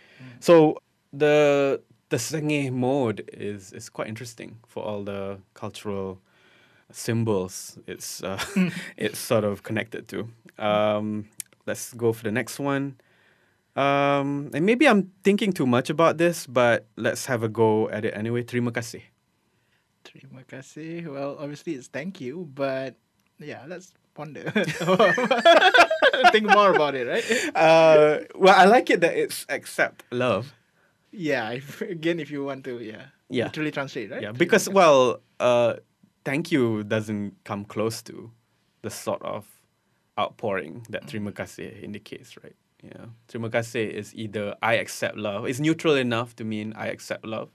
So 0.41 0.77
the 1.13 1.81
the 2.09 2.17
senge 2.17 2.71
mode 2.71 3.29
is 3.33 3.71
is 3.71 3.89
quite 3.89 4.07
interesting 4.07 4.57
for 4.67 4.83
all 4.83 5.03
the 5.03 5.39
cultural 5.53 6.19
symbols 6.91 7.79
it's 7.87 8.23
uh, 8.23 8.39
it's 8.97 9.19
sort 9.19 9.43
of 9.43 9.63
connected 9.63 10.07
to. 10.09 10.27
Um, 10.59 11.29
let's 11.65 11.93
go 11.93 12.13
for 12.13 12.23
the 12.23 12.31
next 12.31 12.59
one. 12.59 12.95
Um, 13.75 14.51
and 14.53 14.65
maybe 14.65 14.87
I'm 14.87 15.11
thinking 15.23 15.51
too 15.51 15.65
much 15.65 15.89
about 15.89 16.17
this, 16.17 16.47
but 16.47 16.87
let's 16.95 17.25
have 17.25 17.43
a 17.43 17.49
go 17.49 17.89
at 17.89 18.05
it 18.05 18.15
anyway. 18.15 18.43
Terima 18.43 18.71
kasih. 18.71 19.14
Terima 20.05 20.45
kasih. 20.45 21.09
Well, 21.09 21.35
obviously 21.41 21.73
it's 21.73 21.89
thank 21.89 22.21
you, 22.21 22.45
but 22.53 22.93
yeah, 23.41 23.65
let's 23.67 23.91
ponder. 24.13 24.45
Think 26.31 26.47
more 26.47 26.71
about 26.71 26.95
it, 26.95 27.07
right? 27.09 27.25
Uh, 27.55 28.19
well, 28.35 28.55
I 28.55 28.65
like 28.65 28.89
it 28.89 29.01
that 29.01 29.17
it's 29.17 29.45
accept 29.49 30.03
love. 30.11 30.53
Yeah, 31.11 31.51
if, 31.51 31.81
again, 31.97 32.19
if 32.19 32.29
you 32.31 32.43
want 32.45 32.63
to, 32.65 32.79
yeah, 32.79 33.11
Yeah. 33.29 33.45
literally 33.49 33.71
translate, 33.71 34.11
right? 34.11 34.21
Yeah, 34.21 34.31
because 34.31 34.69
well, 34.69 35.19
uh, 35.39 35.81
thank 36.23 36.51
you 36.51 36.83
doesn't 36.83 37.35
come 37.43 37.65
close 37.65 38.01
to 38.03 38.31
the 38.83 38.89
sort 38.89 39.21
of 39.23 39.45
outpouring 40.19 40.85
that 40.89 41.07
terima 41.07 41.31
kasih 41.31 41.83
indicates, 41.83 42.37
right? 42.43 42.55
Yeah, 42.83 43.09
terima 43.27 43.49
kasih 43.49 43.89
is 43.89 44.13
either 44.13 44.53
I 44.61 44.75
accept 44.77 45.17
love. 45.17 45.49
It's 45.49 45.59
neutral 45.59 45.95
enough 45.97 46.35
to 46.37 46.43
mean 46.45 46.71
I 46.77 46.87
accept 46.93 47.25
love, 47.25 47.49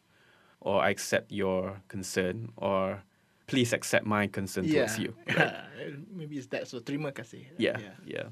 or 0.60 0.82
I 0.82 0.90
accept 0.90 1.32
your 1.32 1.80
concern, 1.88 2.52
or 2.56 3.02
please 3.46 3.72
accept 3.72 4.06
my 4.06 4.26
concern 4.26 4.64
yeah, 4.64 4.86
towards 4.86 4.98
you. 4.98 5.14
yeah, 5.26 5.62
maybe 6.12 6.36
it's 6.36 6.46
that. 6.48 6.68
So 6.68 6.80
terima 6.80 7.12
kasih. 7.12 7.50
right? 7.56 7.60
Yeah, 7.60 7.96
yeah. 8.04 8.28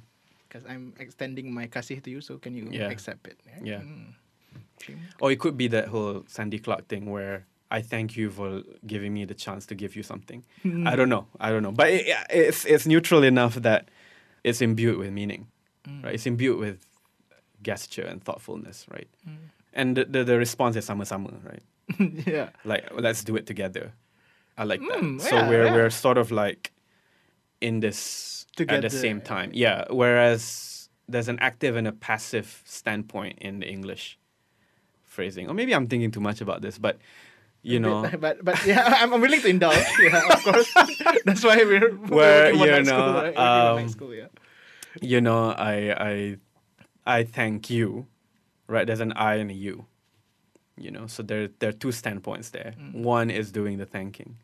Because 0.49 0.65
I'm 0.65 0.95
extending 0.99 1.53
my 1.53 1.69
kasih 1.69 2.01
to 2.05 2.11
you, 2.11 2.21
so 2.21 2.39
can 2.39 2.57
you 2.57 2.69
Yeah. 2.73 2.89
accept 2.89 3.29
it? 3.29 3.37
right? 3.45 3.65
Yeah. 3.65 3.85
Mm. 3.85 4.17
Or 5.21 5.31
it 5.31 5.41
could 5.41 5.57
be 5.59 5.69
that 5.69 5.89
whole 5.89 6.25
Sandy 6.29 6.59
Clark 6.59 6.89
thing 6.89 7.11
where 7.11 7.45
I 7.71 7.83
thank 7.83 8.17
you 8.17 8.31
for 8.31 8.63
giving 8.87 9.13
me 9.13 9.25
the 9.25 9.35
chance 9.35 9.67
to 9.67 9.75
give 9.75 9.97
you 9.97 10.03
something. 10.03 10.45
Hmm. 10.63 10.87
I 10.87 10.97
don't 10.97 11.09
know. 11.09 11.27
I 11.41 11.51
don't 11.51 11.63
know. 11.63 11.73
But 11.73 11.91
it, 11.91 12.07
it's 12.31 12.65
it's 12.65 12.87
neutral 12.87 13.23
enough 13.23 13.57
that 13.57 13.91
it's 14.45 14.63
imbued 14.63 14.97
with 14.97 15.13
meaning, 15.13 15.49
hmm. 15.85 16.03
right? 16.03 16.15
It's 16.15 16.27
imbued 16.27 16.59
with 16.59 16.81
gesture 17.63 18.07
and 18.07 18.23
thoughtfulness, 18.23 18.87
right? 18.89 19.09
Hmm. 19.25 19.53
And 19.75 19.97
the, 19.97 20.05
the, 20.07 20.25
the 20.25 20.39
response 20.39 20.77
is 20.77 20.87
sama-sama, 20.87 21.31
right? 21.45 21.63
yeah. 22.27 22.51
Like 22.65 22.89
let's 22.93 23.25
do 23.25 23.37
it 23.37 23.47
together. 23.47 23.93
I 24.57 24.65
like 24.65 24.81
that. 24.81 25.01
Mm, 25.01 25.21
so 25.21 25.37
yeah, 25.37 25.49
we're 25.49 25.67
yeah. 25.67 25.75
we're 25.75 25.91
sort 25.91 26.19
of 26.19 26.31
like 26.31 26.73
in 27.61 27.81
this 27.81 28.47
at 28.59 28.83
the 28.83 28.91
same 28.91 29.21
time. 29.21 29.51
Yeah. 29.55 29.85
Whereas 29.91 30.89
there's 31.09 31.29
an 31.29 31.39
active 31.41 31.77
and 31.77 31.87
a 31.87 31.93
passive 31.93 32.63
standpoint 32.65 33.39
in 33.41 33.61
the 33.61 33.69
English 33.69 34.19
phrasing. 35.05 35.49
Or 35.49 35.55
maybe 35.55 35.75
I'm 35.75 35.87
thinking 35.87 36.11
too 36.11 36.21
much 36.21 36.41
about 36.41 36.61
this, 36.61 36.79
but 36.79 36.99
you 37.63 37.81
know, 37.81 38.09
but 38.21 38.45
but 38.45 38.65
yeah, 38.67 38.83
I'm, 39.03 39.15
I'm 39.15 39.21
willing 39.21 39.41
to 39.41 39.49
indulge. 39.49 39.77
Yeah, 40.01 40.23
of 40.31 40.43
course. 40.45 40.73
That's 41.25 41.45
why 41.45 41.57
we're 41.57 41.91
Where, 41.91 42.55
we're 42.55 42.61
working 42.61 42.73
on 42.73 42.85
you 42.85 42.85
know, 42.85 42.85
school, 42.85 43.13
right? 43.15 43.23
We're 43.23 43.25
working 43.25 43.39
on 43.39 43.77
night 43.77 43.83
um, 43.83 43.89
school, 43.89 44.15
yeah. 44.15 44.27
you 45.01 45.21
know, 45.21 45.51
I 45.51 45.77
I 45.99 46.37
I 47.07 47.25
thank 47.25 47.71
you. 47.71 48.07
Right? 48.69 48.87
There's 48.87 49.01
an 49.01 49.13
I 49.17 49.37
and 49.37 49.51
a 49.51 49.55
you. 49.55 49.87
You 50.79 50.91
know, 50.91 51.07
so 51.07 51.23
there 51.23 51.49
there 51.59 51.71
are 51.71 51.79
two 51.79 51.93
standpoints 51.93 52.51
there. 52.51 52.75
One 52.93 53.31
is 53.31 53.53
doing 53.53 53.79
the 53.79 53.87
thanking, 53.87 54.37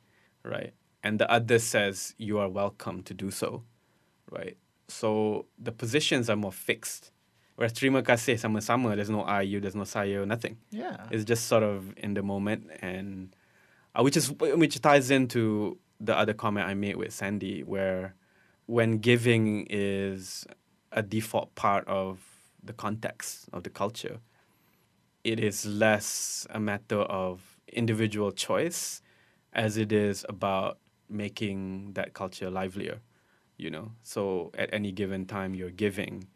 right? 0.43 0.73
And 1.03 1.19
the 1.19 1.31
other 1.31 1.59
says 1.59 2.15
you 2.19 2.39
are 2.39 2.49
welcome 2.49 3.03
to 3.05 3.15
do 3.15 3.31
so. 3.31 3.63
Right? 4.31 4.57
So 4.89 5.47
the 5.59 5.73
positions 5.73 6.29
are 6.29 6.37
more 6.37 6.53
fixed. 6.53 7.13
Whereas 7.57 7.73
terima 7.73 8.03
kasih 8.03 8.39
sama-sama, 8.39 8.97
there's 8.97 9.11
no 9.11 9.23
I, 9.23 9.43
you, 9.43 9.61
there's 9.61 9.77
no 9.77 9.85
saya, 9.85 10.27
nothing. 10.27 10.57
Yeah. 10.71 11.07
It's 11.11 11.25
just 11.25 11.47
sort 11.47 11.63
of 11.63 11.95
in 11.97 12.15
the 12.15 12.23
moment, 12.23 12.67
and 12.83 13.35
uh, 13.95 14.03
which 14.03 14.17
is 14.17 14.33
which 14.33 14.81
ties 14.81 15.11
into 15.11 15.79
the 16.01 16.17
other 16.19 16.35
comment 16.35 16.67
I 16.67 16.75
made 16.75 16.97
with 16.97 17.13
Sandy, 17.13 17.63
where 17.63 18.15
when 18.67 18.99
giving 18.99 19.67
is 19.71 20.45
a 20.91 21.03
default 21.03 21.55
part 21.55 21.87
of 21.87 22.19
the 22.63 22.73
context 22.73 23.47
of 23.53 23.63
the 23.63 23.71
culture, 23.71 24.19
it 25.25 25.41
is 25.41 25.65
less 25.65 26.47
a 26.51 26.61
matter 26.61 27.01
of 27.01 27.41
individual 27.73 28.31
choice 28.31 29.03
as 29.53 29.77
it 29.77 29.91
is 29.91 30.25
about 30.29 30.79
making 31.09 31.93
that 31.95 32.13
culture 32.13 32.51
livelier. 32.51 33.01
You 33.57 33.71
know, 33.71 33.93
so 34.03 34.51
at 34.59 34.69
any 34.73 34.93
given 34.93 35.27
time 35.27 35.55
you're 35.55 35.71
giving, 35.71 36.27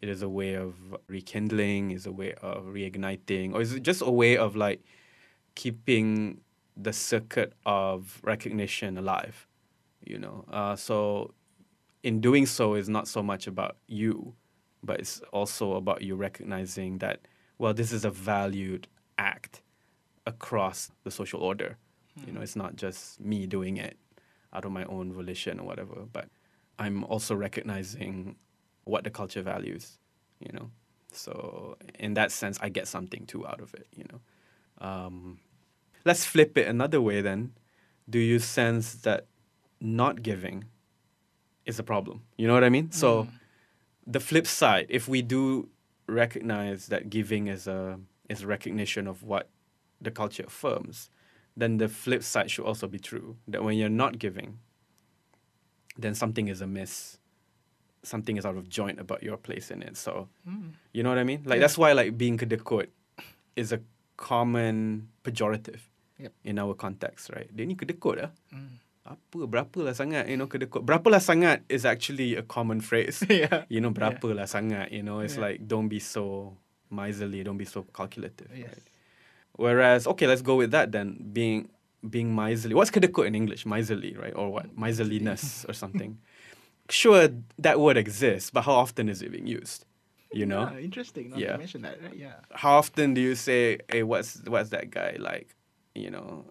it 0.00 0.08
is 0.08 0.22
a 0.22 0.28
way 0.28 0.54
of 0.54 0.74
rekindling, 1.08 1.90
is 1.90 2.06
a 2.06 2.12
way 2.12 2.34
of 2.42 2.66
reigniting, 2.66 3.54
or 3.54 3.62
is 3.62 3.72
it 3.72 3.82
just 3.82 4.02
a 4.02 4.10
way 4.10 4.36
of 4.36 4.54
like 4.54 4.84
keeping 5.54 6.40
the 6.76 6.92
circuit 6.92 7.54
of 7.66 8.20
recognition 8.22 8.98
alive? 8.98 9.46
You 10.04 10.18
know, 10.18 10.44
uh, 10.52 10.76
so 10.76 11.32
in 12.02 12.20
doing 12.20 12.46
so 12.46 12.74
is 12.74 12.88
not 12.88 13.08
so 13.08 13.22
much 13.22 13.46
about 13.46 13.76
you, 13.86 14.34
but 14.82 15.00
it's 15.00 15.20
also 15.32 15.72
about 15.72 16.02
you 16.02 16.14
recognizing 16.16 16.98
that 16.98 17.20
well, 17.58 17.74
this 17.74 17.92
is 17.92 18.04
a 18.04 18.10
valued 18.10 18.86
act 19.18 19.62
across 20.26 20.90
the 21.04 21.10
social 21.10 21.40
order. 21.40 21.76
You 22.26 22.32
know, 22.32 22.40
it's 22.40 22.56
not 22.56 22.76
just 22.76 23.20
me 23.20 23.46
doing 23.46 23.76
it 23.76 23.96
out 24.52 24.64
of 24.64 24.72
my 24.72 24.84
own 24.84 25.12
volition 25.12 25.60
or 25.60 25.66
whatever, 25.66 26.06
but 26.12 26.28
I'm 26.78 27.04
also 27.04 27.34
recognizing 27.34 28.36
what 28.84 29.04
the 29.04 29.10
culture 29.10 29.42
values, 29.42 29.98
you 30.40 30.50
know. 30.52 30.70
So 31.12 31.76
in 31.98 32.14
that 32.14 32.32
sense, 32.32 32.58
I 32.60 32.68
get 32.68 32.88
something 32.88 33.26
too 33.26 33.46
out 33.46 33.60
of 33.60 33.74
it, 33.74 33.86
you 33.94 34.04
know. 34.10 34.86
Um, 34.86 35.38
let's 36.04 36.24
flip 36.24 36.56
it 36.58 36.66
another 36.66 37.00
way 37.00 37.20
then. 37.20 37.52
Do 38.08 38.18
you 38.18 38.38
sense 38.38 38.94
that 38.94 39.26
not 39.80 40.22
giving 40.22 40.64
is 41.66 41.78
a 41.78 41.82
problem? 41.82 42.22
You 42.36 42.46
know 42.46 42.54
what 42.54 42.64
I 42.64 42.68
mean? 42.68 42.90
So 42.90 43.28
the 44.06 44.20
flip 44.20 44.46
side, 44.46 44.86
if 44.88 45.08
we 45.08 45.22
do 45.22 45.68
recognize 46.08 46.86
that 46.88 47.10
giving 47.10 47.46
is 47.46 47.66
a 47.68 48.00
is 48.28 48.44
recognition 48.44 49.06
of 49.06 49.22
what 49.22 49.48
the 50.00 50.10
culture 50.10 50.44
affirms, 50.46 51.08
then 51.56 51.78
the 51.78 51.88
flip 51.88 52.22
side 52.22 52.50
should 52.50 52.64
also 52.64 52.86
be 52.88 52.98
true. 52.98 53.36
That 53.46 53.62
when 53.64 53.76
you're 53.76 53.88
not 54.04 54.18
giving, 54.18 54.58
then 55.96 56.14
something 56.14 56.48
is 56.48 56.60
amiss. 56.60 57.18
Something 58.02 58.36
is 58.36 58.46
out 58.46 58.56
of 58.56 58.68
joint 58.68 59.00
about 59.00 59.22
your 59.22 59.36
place 59.36 59.70
in 59.70 59.82
it. 59.82 59.96
So 59.96 60.28
you 60.92 61.02
know 61.02 61.08
what 61.10 61.18
I 61.18 61.24
mean? 61.24 61.42
Like 61.44 61.56
Yeah. 61.56 61.60
that's 61.66 61.78
why 61.78 61.92
like 61.92 62.16
being 62.16 62.38
kedekut 62.38 62.88
is 63.56 63.72
a 63.72 63.80
common 64.16 65.08
pejorative 65.24 65.80
Yep. 66.18 66.32
in 66.44 66.58
our 66.58 66.74
context, 66.74 67.30
right? 67.30 67.46
Dia 67.54 67.66
ni 67.66 67.74
kedekut 67.78 68.18
ah. 68.22 68.30
Apa 69.08 69.48
berapalah 69.48 69.96
sangat 69.96 70.28
you 70.28 70.36
know 70.36 70.44
kedekut. 70.46 70.84
Berapalah 70.84 71.20
sangat 71.24 71.64
is 71.72 71.88
actually 71.88 72.36
a 72.36 72.44
common 72.44 72.84
phrase. 72.84 73.24
yeah. 73.32 73.64
you 73.72 73.80
know 73.80 73.88
berapalah 73.88 74.44
sangat 74.44 74.92
you 74.92 75.00
know 75.00 75.24
it's 75.24 75.40
Yeah. 75.40 75.48
like 75.48 75.64
don't 75.64 75.88
be 75.88 75.98
so 76.00 76.52
miserly 76.92 77.40
don't 77.44 77.60
be 77.60 77.68
so 77.68 77.84
calculative 77.92 78.48
Yes. 78.48 78.72
right? 78.72 78.84
whereas 79.60 80.08
okay 80.08 80.24
let's 80.24 80.40
go 80.40 80.56
with 80.56 80.72
that 80.72 80.88
then 80.88 81.20
being 81.36 81.68
being 82.00 82.32
miserly 82.32 82.72
what's 82.72 82.88
kedekut 82.88 83.28
in 83.28 83.36
english 83.36 83.68
miserly 83.68 84.16
right 84.16 84.32
or 84.32 84.48
what 84.48 84.72
mm. 84.72 84.78
miserliness 84.78 85.64
or 85.68 85.76
something 85.76 86.16
sure 86.88 87.28
that 87.58 87.76
word 87.80 87.96
exists, 87.96 88.50
but 88.50 88.62
how 88.64 88.72
often 88.72 89.08
is 89.08 89.20
it 89.20 89.30
being 89.32 89.46
used? 89.46 89.84
You 90.32 90.46
know, 90.46 90.68
Yeah, 90.72 90.80
interesting. 90.80 91.28
Not 91.28 91.38
Yeah. 91.40 91.52
to 91.52 91.58
mention 91.58 91.82
that, 91.82 92.00
right? 92.00 92.16
Yeah. 92.16 92.40
how 92.52 92.76
often 92.80 93.12
do 93.12 93.20
you 93.20 93.34
say, 93.36 93.80
"Hey, 93.88 94.02
what's 94.02 94.40
what's 94.48 94.70
that 94.70 94.88
guy 94.88 95.16
like?" 95.20 95.52
You 95.92 96.08
know, 96.08 96.48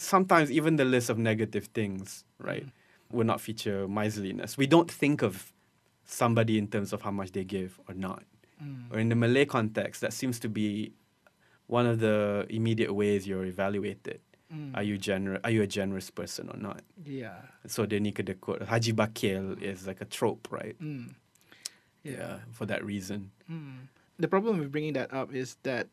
sometimes 0.00 0.50
even 0.50 0.76
the 0.76 0.84
list 0.84 1.10
of 1.10 1.18
negative 1.18 1.66
things, 1.74 2.24
right, 2.38 2.66
will 3.12 3.26
not 3.26 3.40
feature 3.40 3.86
miserliness. 3.88 4.56
We 4.56 4.66
don't 4.66 4.90
think 4.90 5.22
of 5.22 5.52
somebody 6.04 6.58
in 6.58 6.66
terms 6.68 6.92
of 6.92 7.02
how 7.02 7.10
much 7.10 7.32
they 7.32 7.44
give 7.44 7.78
or 7.88 7.94
not. 7.94 8.22
Or 8.92 8.98
in 8.98 9.08
the 9.08 9.14
Malay 9.14 9.46
context, 9.46 10.02
that 10.02 10.12
seems 10.12 10.38
to 10.40 10.48
be 10.48 10.92
one 11.66 11.86
of 11.86 11.98
the 12.00 12.44
immediate 12.50 12.92
ways 12.92 13.26
you're 13.26 13.46
evaluated. 13.46 14.20
Are 14.74 14.82
you 14.82 14.98
gener- 14.98 15.40
Are 15.44 15.50
you 15.50 15.62
a 15.62 15.66
generous 15.66 16.10
person 16.10 16.50
or 16.52 16.58
not? 16.58 16.82
Yeah. 17.06 17.38
So 17.68 17.86
the 17.86 18.00
ni 18.00 18.10
kedekut 18.12 18.66
Haji 18.66 18.92
Bakhil 18.92 19.62
is 19.62 19.86
like 19.86 20.00
a 20.02 20.04
trope, 20.04 20.48
right? 20.50 20.76
Mm. 20.82 21.14
Yeah. 22.02 22.40
For 22.52 22.66
that 22.66 22.84
reason. 22.84 23.30
Mm. 23.50 23.86
The 24.18 24.28
problem 24.28 24.58
with 24.58 24.70
bringing 24.72 24.92
that 24.94 25.14
up 25.14 25.32
is 25.32 25.56
that 25.62 25.86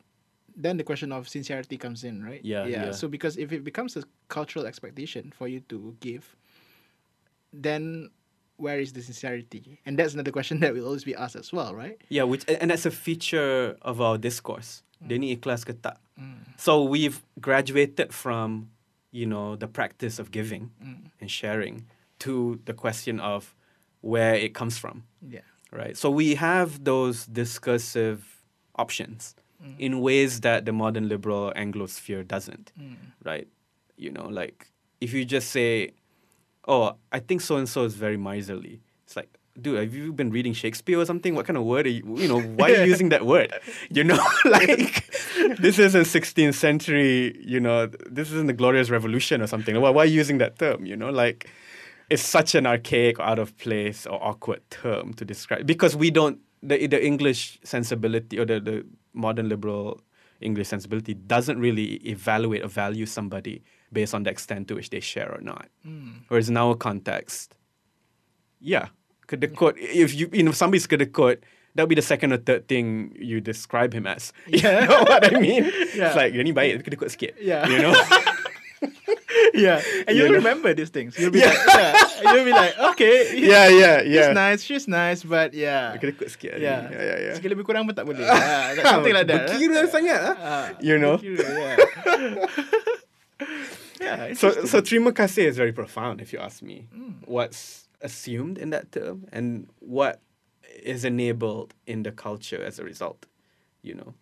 then 0.58 0.76
the 0.76 0.84
question 0.84 1.12
of 1.12 1.28
sincerity 1.28 1.78
comes 1.78 2.02
in, 2.02 2.22
right? 2.24 2.40
Yeah, 2.42 2.66
yeah. 2.66 2.90
So 2.90 3.06
because 3.06 3.38
if 3.38 3.52
it 3.52 3.62
becomes 3.62 3.96
a 3.96 4.02
cultural 4.28 4.66
expectation 4.66 5.30
for 5.30 5.46
you 5.46 5.60
to 5.70 5.96
give, 6.00 6.34
then 7.52 8.10
where 8.56 8.80
is 8.80 8.92
the 8.92 9.00
sincerity? 9.02 9.78
And 9.86 9.96
that's 9.96 10.14
another 10.14 10.32
question 10.32 10.58
that 10.66 10.74
will 10.74 10.84
always 10.84 11.04
be 11.04 11.14
asked 11.14 11.36
as 11.36 11.52
well, 11.52 11.74
right? 11.74 11.96
Yeah, 12.10 12.24
which 12.24 12.44
and 12.48 12.70
that's 12.70 12.84
a 12.86 12.90
feature 12.90 13.76
of 13.82 14.00
our 14.00 14.18
discourse. 14.18 14.82
Dia 14.98 15.14
ni 15.18 15.30
ikhlas 15.36 15.62
ke 15.62 15.78
tak? 15.78 16.02
Mm. 16.18 16.42
So 16.58 16.82
we've 16.82 17.22
graduated 17.38 18.10
from, 18.10 18.74
you 19.14 19.26
know, 19.30 19.54
the 19.54 19.70
practice 19.70 20.18
of 20.18 20.34
giving 20.34 20.74
Mm. 20.82 21.14
and 21.22 21.30
sharing 21.30 21.86
to 22.26 22.58
the 22.66 22.74
question 22.74 23.22
of 23.22 23.54
where 24.02 24.34
it 24.34 24.58
comes 24.58 24.74
from, 24.74 25.06
Yeah. 25.22 25.46
right? 25.70 25.94
So 25.94 26.10
we 26.10 26.34
have 26.34 26.82
those 26.82 27.30
discursive 27.30 28.42
options 28.74 29.38
Mm. 29.64 29.74
in 29.78 30.00
ways 30.00 30.40
that 30.42 30.64
the 30.66 30.72
modern 30.72 31.08
liberal 31.08 31.52
Anglosphere 31.56 32.26
doesn't, 32.26 32.70
Mm. 32.80 32.94
right? 33.24 33.48
You 33.96 34.10
know, 34.12 34.26
like 34.28 34.70
if 35.00 35.12
you 35.12 35.24
just 35.24 35.50
say, 35.50 35.90
"Oh, 36.66 36.94
I 37.10 37.18
think 37.20 37.40
so 37.40 37.56
and 37.56 37.68
so 37.68 37.84
is 37.84 37.94
very 37.94 38.16
miserly," 38.16 38.80
it's 39.04 39.16
like, 39.16 39.28
dude, 39.60 39.78
have 39.78 39.92
you 39.94 40.12
been 40.12 40.30
reading 40.30 40.52
Shakespeare 40.52 40.98
or 41.00 41.04
something? 41.04 41.34
What 41.34 41.46
kind 41.46 41.56
of 41.56 41.64
word 41.64 41.86
are 41.86 41.90
you? 41.90 42.04
You 42.16 42.28
know, 42.28 42.40
why 42.40 42.70
are 42.70 42.84
you 42.84 42.90
using 42.94 43.08
that 43.08 43.26
word? 43.26 43.52
You 43.90 44.04
know, 44.04 44.22
like 44.44 45.10
this 45.58 45.78
isn't 45.80 46.04
16th 46.04 46.54
century. 46.54 47.36
You 47.44 47.58
know, 47.58 47.86
this 48.08 48.30
isn't 48.30 48.46
the 48.46 48.52
Glorious 48.52 48.90
Revolution 48.90 49.42
or 49.42 49.48
something. 49.48 49.74
Why, 49.80 49.90
why 49.90 50.02
are 50.02 50.06
you 50.06 50.14
using 50.14 50.38
that 50.38 50.58
term? 50.60 50.86
You 50.86 50.94
know, 50.96 51.10
like 51.10 51.50
it's 52.10 52.22
such 52.22 52.54
an 52.54 52.64
archaic, 52.66 53.18
out 53.18 53.38
of 53.40 53.56
place, 53.58 54.06
or 54.06 54.22
awkward 54.22 54.60
term 54.70 55.14
to 55.14 55.24
describe 55.24 55.66
because 55.66 55.96
we 55.96 56.10
don't 56.12 56.38
the 56.62 56.86
the 56.86 57.04
English 57.04 57.58
sensibility 57.64 58.38
or 58.38 58.44
the 58.44 58.60
the 58.60 58.84
modern 59.18 59.50
liberal 59.50 60.00
English 60.40 60.68
sensibility 60.68 61.14
doesn't 61.14 61.58
really 61.58 61.98
evaluate 62.06 62.62
or 62.62 62.70
value 62.70 63.06
somebody 63.06 63.62
based 63.92 64.14
on 64.14 64.22
the 64.22 64.30
extent 64.30 64.68
to 64.68 64.74
which 64.74 64.90
they 64.90 65.00
share 65.00 65.34
or 65.34 65.40
not. 65.40 65.66
Mm. 65.86 66.22
Whereas 66.28 66.48
in 66.48 66.56
our 66.56 66.74
context, 66.74 67.54
yeah, 68.60 68.94
kedekut. 69.26 69.74
If 69.78 70.14
you 70.14 70.30
you 70.32 70.42
know 70.42 70.54
somebody's 70.54 70.86
kedekut, 70.86 71.42
that'll 71.74 71.90
be 71.90 71.98
the 71.98 72.06
second 72.06 72.32
or 72.32 72.38
third 72.38 72.68
thing 72.68 73.14
you 73.18 73.40
describe 73.40 73.92
him 73.92 74.06
as. 74.06 74.32
Yeah. 74.46 74.82
You 74.82 74.88
know 74.88 75.02
what 75.02 75.26
I 75.26 75.40
mean? 75.40 75.64
Yeah. 75.98 76.14
It's 76.14 76.16
like 76.16 76.32
dia 76.32 76.46
ni 76.46 76.54
baik 76.54 76.86
kedekut 76.86 77.10
sikit. 77.10 77.34
Yeah. 77.42 77.66
You 77.66 77.82
know? 77.82 77.94
yeah. 79.58 79.78
And 80.06 80.14
You 80.14 80.24
you'll 80.24 80.38
know? 80.38 80.40
remember 80.40 80.70
these 80.72 80.88
things. 80.88 81.18
You'll 81.18 81.34
be 81.34 81.42
Yeah. 81.42 81.50
like, 81.50 81.66
yeah. 81.66 82.32
You'll 82.32 82.46
be 82.46 82.54
like, 82.54 82.74
okay. 82.94 83.34
yeah, 83.36 83.66
yeah, 83.68 83.96
He's 84.06 84.14
yeah. 84.14 84.32
nice, 84.32 84.62
she's 84.62 84.86
nice, 84.86 85.26
but 85.26 85.52
yeah. 85.52 85.98
Kedekut 85.98 86.30
sikit. 86.30 86.56
hari 86.56 86.64
Yeah. 86.64 86.86
Yeah, 86.88 87.02
yeah, 87.02 87.18
yeah. 87.28 87.34
Sikit 87.34 87.50
lebih 87.52 87.66
kurang 87.66 87.84
pun 87.84 87.98
tak 87.98 88.06
boleh. 88.06 88.22
Ah, 88.22 88.72
that- 88.78 88.86
something 88.86 89.12
like 89.12 89.26
that. 89.26 89.50
Berkira 89.50 89.84
sangat, 89.90 90.18
ah. 90.22 90.34
Ah, 90.38 90.66
You 90.78 90.96
know? 90.96 91.18
berkira, 91.18 91.42
yeah. 91.44 91.76
yeah. 94.00 94.32
So, 94.34 94.64
so 94.66 94.80
terima 94.80 95.12
kasih 95.12 95.46
is 95.50 95.56
very 95.56 95.72
profound, 95.72 96.20
if 96.20 96.32
you 96.32 96.38
ask 96.38 96.62
me. 96.62 96.86
Mm. 96.94 97.26
What's 97.26 97.88
assumed 98.02 98.58
in 98.58 98.70
that 98.70 98.92
term 98.92 99.26
and 99.32 99.66
what 99.82 100.20
is 100.82 101.04
enabled 101.04 101.74
in 101.86 102.02
the 102.06 102.12
culture 102.12 102.62
as 102.62 102.78
a 102.78 102.84
result, 102.84 103.26
you 103.82 103.94
know. 103.94 104.14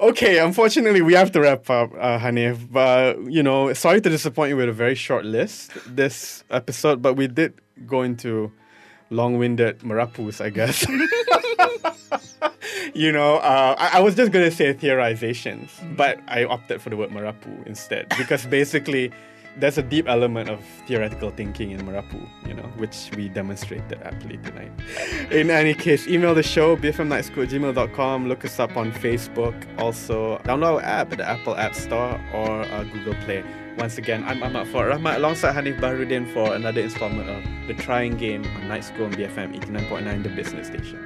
Okay, 0.00 0.38
unfortunately, 0.38 1.00
we 1.00 1.14
have 1.14 1.32
to 1.32 1.40
wrap 1.40 1.70
up, 1.70 1.92
uh, 1.94 2.18
Hanif. 2.18 2.70
But 2.70 3.30
you 3.30 3.42
know, 3.42 3.72
sorry 3.72 4.00
to 4.00 4.10
disappoint 4.10 4.50
you 4.50 4.56
with 4.56 4.68
a 4.68 4.72
very 4.72 4.94
short 4.94 5.24
list 5.24 5.72
this 5.86 6.44
episode, 6.50 7.00
but 7.00 7.14
we 7.14 7.28
did 7.28 7.54
go 7.86 8.02
into 8.02 8.52
long-winded 9.10 9.80
merapus, 9.80 10.44
I 10.44 10.50
guess. 10.50 10.86
you 12.94 13.12
know, 13.12 13.36
uh, 13.36 13.74
I, 13.78 13.98
I 13.98 14.00
was 14.00 14.14
just 14.14 14.32
gonna 14.32 14.50
say 14.50 14.74
theorizations, 14.74 15.70
but 15.96 16.18
I 16.28 16.44
opted 16.44 16.82
for 16.82 16.90
the 16.90 16.96
word 16.96 17.10
merapu 17.10 17.66
instead 17.66 18.08
because 18.18 18.44
basically 18.46 19.12
there's 19.58 19.78
a 19.78 19.82
deep 19.82 20.08
element 20.08 20.50
of 20.50 20.62
theoretical 20.86 21.30
thinking 21.30 21.70
in 21.70 21.80
merapu, 21.80 22.28
you 22.46 22.54
know, 22.54 22.64
which 22.76 23.10
we 23.16 23.28
demonstrated 23.28 24.00
aptly 24.02 24.36
tonight. 24.38 24.70
In 25.30 25.50
any 25.50 25.74
case, 25.74 26.06
email 26.06 26.34
the 26.34 26.42
show, 26.42 26.76
bfmnightschool 26.76 27.44
at 27.44 27.48
gmail.com, 27.48 28.28
look 28.28 28.44
us 28.44 28.60
up 28.60 28.76
on 28.76 28.92
Facebook, 28.92 29.54
also 29.78 30.38
download 30.44 30.74
our 30.76 30.82
app 30.82 31.12
at 31.12 31.18
the 31.18 31.28
Apple 31.28 31.56
App 31.56 31.74
Store 31.74 32.20
or 32.34 32.62
uh, 32.62 32.84
Google 32.84 33.14
Play. 33.24 33.42
Once 33.78 33.98
again, 33.98 34.24
I'm 34.24 34.42
Ahmad 34.42 34.66
Fuad 34.68 34.90
Rahmat 34.92 35.16
alongside 35.16 35.54
Hanif 35.54 35.78
Bahruddin 35.80 36.32
for 36.32 36.54
another 36.54 36.80
installment 36.80 37.28
of 37.28 37.44
The 37.66 37.74
Trying 37.74 38.16
Game 38.16 38.44
on 38.56 38.68
Night 38.68 38.84
School 38.84 39.06
on 39.06 39.12
BFM 39.12 39.58
89.9, 39.58 40.22
the 40.22 40.28
business 40.30 40.68
station. 40.68 41.05